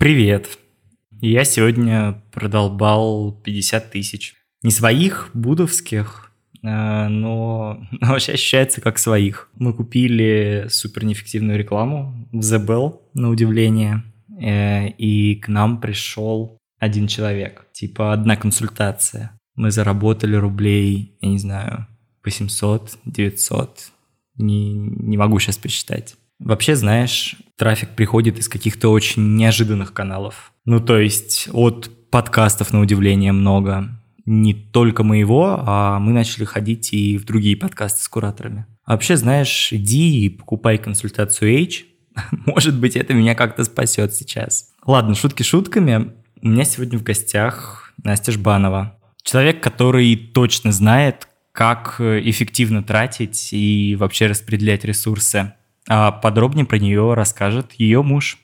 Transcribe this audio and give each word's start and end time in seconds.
Привет. 0.00 0.58
Я 1.20 1.44
сегодня 1.44 2.22
продолбал 2.32 3.32
50 3.44 3.90
тысяч. 3.90 4.34
Не 4.62 4.70
своих, 4.70 5.28
будовских, 5.34 6.32
э, 6.62 7.08
но, 7.08 7.86
вообще 8.00 8.32
ощущается 8.32 8.80
как 8.80 8.96
своих. 8.96 9.50
Мы 9.56 9.74
купили 9.74 10.68
супер 10.70 11.04
неэффективную 11.04 11.58
рекламу 11.58 12.14
в 12.32 12.38
The 12.38 12.64
Bell, 12.64 12.98
на 13.12 13.28
удивление, 13.28 14.02
э, 14.40 14.88
и 14.88 15.34
к 15.34 15.48
нам 15.48 15.82
пришел 15.82 16.56
один 16.78 17.06
человек, 17.06 17.66
типа 17.72 18.14
одна 18.14 18.36
консультация. 18.36 19.38
Мы 19.54 19.70
заработали 19.70 20.34
рублей, 20.34 21.18
я 21.20 21.28
не 21.28 21.38
знаю, 21.38 21.86
800, 22.24 22.96
900, 23.04 23.92
не, 24.38 24.72
не 24.72 25.18
могу 25.18 25.38
сейчас 25.40 25.58
посчитать. 25.58 26.16
Вообще, 26.40 26.74
знаешь, 26.74 27.36
трафик 27.56 27.90
приходит 27.90 28.38
из 28.38 28.48
каких-то 28.48 28.88
очень 28.88 29.36
неожиданных 29.36 29.92
каналов. 29.92 30.52
Ну, 30.64 30.80
то 30.80 30.98
есть 30.98 31.48
от 31.52 31.90
подкастов, 32.10 32.72
на 32.72 32.80
удивление, 32.80 33.32
много. 33.32 33.88
Не 34.24 34.54
только 34.54 35.04
моего, 35.04 35.62
а 35.66 35.98
мы 35.98 36.12
начали 36.12 36.44
ходить 36.44 36.92
и 36.92 37.18
в 37.18 37.24
другие 37.24 37.56
подкасты 37.56 38.02
с 38.02 38.08
кураторами. 38.08 38.66
Вообще, 38.86 39.16
знаешь, 39.16 39.72
иди 39.72 40.24
и 40.24 40.28
покупай 40.30 40.78
консультацию 40.78 41.62
H. 41.62 41.84
Может 42.46 42.78
быть, 42.78 42.96
это 42.96 43.12
меня 43.12 43.34
как-то 43.34 43.64
спасет 43.64 44.14
сейчас. 44.14 44.72
Ладно, 44.86 45.14
шутки 45.14 45.42
шутками. 45.42 46.12
У 46.42 46.48
меня 46.48 46.64
сегодня 46.64 46.98
в 46.98 47.02
гостях 47.02 47.92
Настя 48.02 48.32
Жбанова. 48.32 48.98
Человек, 49.22 49.62
который 49.62 50.16
точно 50.16 50.72
знает, 50.72 51.28
как 51.52 52.00
эффективно 52.00 52.82
тратить 52.82 53.50
и 53.52 53.94
вообще 53.96 54.26
распределять 54.26 54.84
ресурсы. 54.84 55.52
А 55.88 56.12
подробнее 56.12 56.66
про 56.66 56.78
нее 56.78 57.14
расскажет 57.14 57.72
ее 57.72 58.02
муж. 58.02 58.38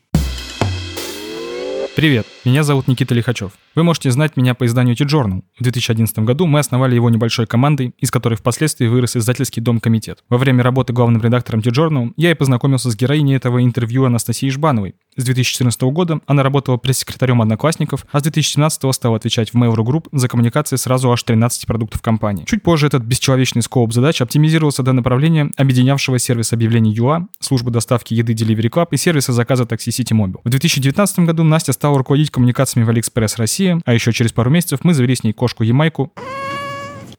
Привет, 1.94 2.26
меня 2.44 2.62
зовут 2.62 2.88
Никита 2.88 3.14
Лихачев. 3.14 3.52
Вы 3.76 3.82
можете 3.82 4.10
знать 4.10 4.38
меня 4.38 4.54
по 4.54 4.64
изданию 4.64 4.96
T-Journal. 4.96 5.42
В 5.58 5.62
2011 5.62 6.20
году 6.20 6.46
мы 6.46 6.60
основали 6.60 6.94
его 6.94 7.10
небольшой 7.10 7.46
командой, 7.46 7.92
из 7.98 8.10
которой 8.10 8.36
впоследствии 8.36 8.86
вырос 8.86 9.16
издательский 9.16 9.60
дом 9.60 9.80
«Комитет». 9.80 10.24
Во 10.30 10.38
время 10.38 10.62
работы 10.62 10.94
главным 10.94 11.20
редактором 11.20 11.60
T-Journal 11.60 12.12
я 12.16 12.30
и 12.30 12.34
познакомился 12.34 12.90
с 12.90 12.96
героиней 12.96 13.36
этого 13.36 13.62
интервью 13.62 14.06
Анастасией 14.06 14.50
Жбановой. 14.50 14.94
С 15.16 15.24
2014 15.24 15.82
года 15.82 16.20
она 16.26 16.42
работала 16.42 16.78
пресс-секретарем 16.78 17.42
«Одноклассников», 17.42 18.06
а 18.12 18.20
с 18.20 18.22
2017 18.22 18.94
стала 18.94 19.16
отвечать 19.16 19.52
в 19.52 19.56
Mail.ru 19.56 19.84
Group 19.84 20.08
за 20.10 20.26
коммуникации 20.28 20.76
сразу 20.76 21.12
аж 21.12 21.22
13 21.22 21.66
продуктов 21.66 22.00
компании. 22.00 22.46
Чуть 22.46 22.62
позже 22.62 22.86
этот 22.86 23.02
бесчеловечный 23.02 23.60
скоп 23.60 23.92
задач 23.92 24.22
оптимизировался 24.22 24.84
до 24.84 24.94
направления 24.94 25.50
объединявшего 25.54 26.18
сервис 26.18 26.54
объявлений 26.54 26.94
ЮА, 26.94 27.28
службы 27.40 27.70
доставки 27.70 28.14
еды 28.14 28.32
Delivery 28.32 28.70
Club 28.70 28.88
и 28.92 28.96
сервиса 28.96 29.34
заказа 29.34 29.66
такси 29.66 29.90
City 29.90 30.16
Mobile. 30.16 30.40
В 30.44 30.48
2019 30.48 31.18
году 31.20 31.42
Настя 31.42 31.74
стала 31.74 31.98
руководить 31.98 32.30
коммуникациями 32.30 32.86
в 32.86 32.88
AliExpress 32.88 33.34
России 33.36 33.65
России, 33.66 33.82
а 33.84 33.94
еще 33.94 34.12
через 34.12 34.32
пару 34.32 34.50
месяцев 34.50 34.80
мы 34.82 34.94
завели 34.94 35.14
с 35.14 35.24
ней 35.24 35.32
кошку 35.32 35.62
Ямайку 35.62 36.12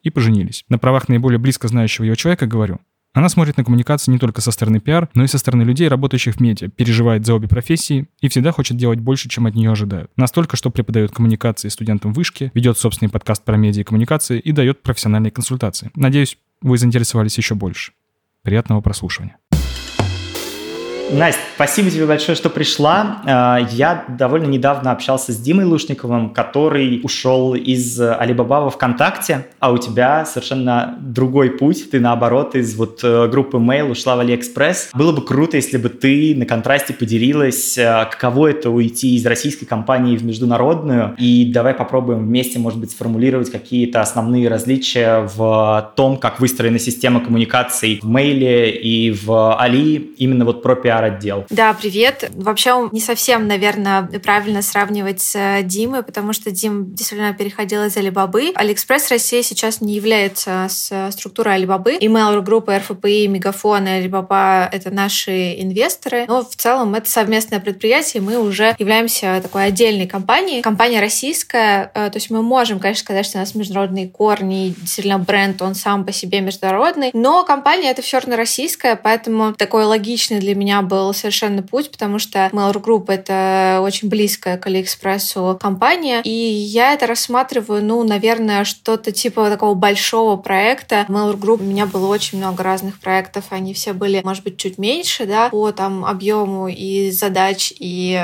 и 0.02 0.10
поженились. 0.10 0.64
На 0.68 0.78
правах 0.78 1.08
наиболее 1.08 1.38
близко 1.38 1.68
знающего 1.68 2.04
ее 2.04 2.16
человека 2.16 2.46
говорю, 2.46 2.78
она 3.14 3.28
смотрит 3.28 3.56
на 3.56 3.64
коммуникации 3.64 4.12
не 4.12 4.18
только 4.18 4.40
со 4.40 4.52
стороны 4.52 4.80
пиар, 4.80 5.08
но 5.14 5.24
и 5.24 5.26
со 5.26 5.38
стороны 5.38 5.62
людей, 5.62 5.88
работающих 5.88 6.36
в 6.36 6.40
медиа, 6.40 6.68
переживает 6.68 7.26
за 7.26 7.34
обе 7.34 7.48
профессии 7.48 8.06
и 8.20 8.28
всегда 8.28 8.52
хочет 8.52 8.76
делать 8.76 9.00
больше, 9.00 9.28
чем 9.28 9.46
от 9.46 9.54
нее 9.54 9.72
ожидают. 9.72 10.10
Настолько, 10.16 10.56
что 10.56 10.70
преподает 10.70 11.10
коммуникации 11.10 11.68
студентам 11.68 12.12
вышки, 12.12 12.52
ведет 12.54 12.78
собственный 12.78 13.10
подкаст 13.10 13.44
про 13.44 13.56
медиа 13.56 13.80
и 13.80 13.84
коммуникации 13.84 14.38
и 14.38 14.52
дает 14.52 14.82
профессиональные 14.82 15.30
консультации. 15.30 15.90
Надеюсь, 15.96 16.38
вы 16.60 16.78
заинтересовались 16.78 17.38
еще 17.38 17.54
больше. 17.54 17.92
Приятного 18.42 18.82
прослушивания. 18.82 19.36
Настя, 21.10 21.40
спасибо 21.54 21.90
тебе 21.90 22.06
большое, 22.06 22.36
что 22.36 22.50
пришла. 22.50 23.22
А, 23.24 23.58
я 23.70 24.04
довольно 24.08 24.44
недавно 24.44 24.92
общался 24.92 25.32
с 25.32 25.38
Димой 25.38 25.64
Лушниковым, 25.64 26.30
который 26.34 27.00
ушел 27.02 27.54
из 27.54 27.98
Alibaba 27.98 28.64
во 28.64 28.70
ВКонтакте, 28.70 29.46
а 29.58 29.72
у 29.72 29.78
тебя 29.78 30.26
совершенно 30.26 30.98
другой 31.00 31.50
путь. 31.50 31.90
Ты, 31.90 31.98
наоборот, 31.98 32.54
из 32.54 32.76
вот 32.76 33.00
э, 33.02 33.26
группы 33.28 33.56
Mail 33.56 33.90
ушла 33.90 34.16
в 34.16 34.20
AliExpress. 34.20 34.90
Было 34.92 35.12
бы 35.12 35.24
круто, 35.24 35.56
если 35.56 35.78
бы 35.78 35.88
ты 35.88 36.34
на 36.36 36.44
контрасте 36.44 36.92
поделилась, 36.92 37.78
э, 37.78 38.06
каково 38.10 38.48
это 38.48 38.68
уйти 38.68 39.16
из 39.16 39.24
российской 39.24 39.64
компании 39.64 40.16
в 40.16 40.24
международную. 40.24 41.14
И 41.16 41.50
давай 41.50 41.72
попробуем 41.72 42.26
вместе, 42.26 42.58
может 42.58 42.78
быть, 42.78 42.90
сформулировать 42.90 43.50
какие-то 43.50 44.02
основные 44.02 44.48
различия 44.48 45.26
в 45.34 45.92
том, 45.96 46.18
как 46.18 46.38
выстроена 46.38 46.78
система 46.78 47.20
коммуникаций 47.20 48.00
в 48.02 48.06
Mail 48.06 48.70
и 48.70 49.10
в 49.10 49.58
Али, 49.58 49.96
именно 50.18 50.44
вот 50.44 50.62
про 50.62 50.76
пиар 50.76 50.97
пиар-отдел. 50.98 51.46
Да, 51.50 51.72
привет. 51.72 52.30
Вообще 52.34 52.88
не 52.92 53.00
совсем, 53.00 53.46
наверное, 53.46 54.02
правильно 54.02 54.62
сравнивать 54.62 55.20
с 55.20 55.36
э, 55.36 55.62
Димой, 55.62 56.02
потому 56.02 56.32
что 56.32 56.50
Дим 56.50 56.94
действительно 56.94 57.32
переходил 57.32 57.84
из 57.84 57.96
Алибабы. 57.96 58.52
Алиэкспресс 58.54 59.10
Россия 59.10 59.42
сейчас 59.42 59.80
не 59.80 59.94
является 59.94 60.66
с 60.68 60.88
э, 60.90 61.10
структурой 61.12 61.54
Алибабы. 61.54 61.96
Mail.ru 61.96 62.40
Group, 62.42 62.78
РФПИ, 62.78 63.28
Мегафон 63.28 63.86
и 63.86 63.90
Алибаба— 63.90 64.68
это 64.72 64.90
наши 64.90 65.60
инвесторы. 65.60 66.24
Но 66.26 66.44
в 66.44 66.56
целом 66.56 66.94
это 66.94 67.08
совместное 67.08 67.60
предприятие, 67.60 68.22
мы 68.22 68.38
уже 68.38 68.74
являемся 68.78 69.40
такой 69.42 69.66
отдельной 69.66 70.06
компанией. 70.06 70.62
Компания 70.62 71.00
российская, 71.00 71.90
э, 71.94 72.10
то 72.10 72.16
есть 72.16 72.30
мы 72.30 72.42
можем, 72.42 72.80
конечно, 72.80 73.04
сказать, 73.04 73.26
что 73.26 73.38
у 73.38 73.40
нас 73.40 73.54
международные 73.54 74.08
корни, 74.08 74.74
действительно 74.76 75.18
бренд, 75.18 75.62
он 75.62 75.74
сам 75.74 76.04
по 76.04 76.12
себе 76.12 76.40
международный, 76.40 77.10
но 77.12 77.44
компания 77.44 77.90
это 77.90 78.02
все 78.02 78.18
равно 78.18 78.36
российская, 78.36 78.96
поэтому 78.96 79.54
такой 79.54 79.84
логичный 79.84 80.40
для 80.40 80.54
меня 80.54 80.82
был 80.88 81.12
совершенно 81.14 81.62
путь, 81.62 81.90
потому 81.90 82.18
что 82.18 82.50
Mail.ru 82.52 82.82
Group— 82.82 83.04
это 83.08 83.80
очень 83.82 84.08
близкая 84.08 84.58
к 84.58 84.66
Алиэкспрессу 84.66 85.58
компания, 85.60 86.22
и 86.24 86.30
я 86.30 86.94
это 86.94 87.06
рассматриваю, 87.06 87.84
ну, 87.84 88.02
наверное, 88.02 88.64
что-то 88.64 89.12
типа 89.12 89.50
такого 89.50 89.74
большого 89.74 90.36
проекта. 90.36 91.06
Mail.ru 91.08 91.38
Group 91.38 91.60
у 91.60 91.64
меня 91.64 91.86
было 91.86 92.06
очень 92.08 92.38
много 92.38 92.62
разных 92.62 92.98
проектов, 93.00 93.44
они 93.50 93.74
все 93.74 93.92
были, 93.92 94.20
может 94.24 94.44
быть, 94.44 94.56
чуть 94.56 94.78
меньше, 94.78 95.26
да, 95.26 95.48
по 95.50 95.70
там 95.72 96.04
объему 96.04 96.68
и 96.68 97.10
задач, 97.10 97.72
и 97.78 98.20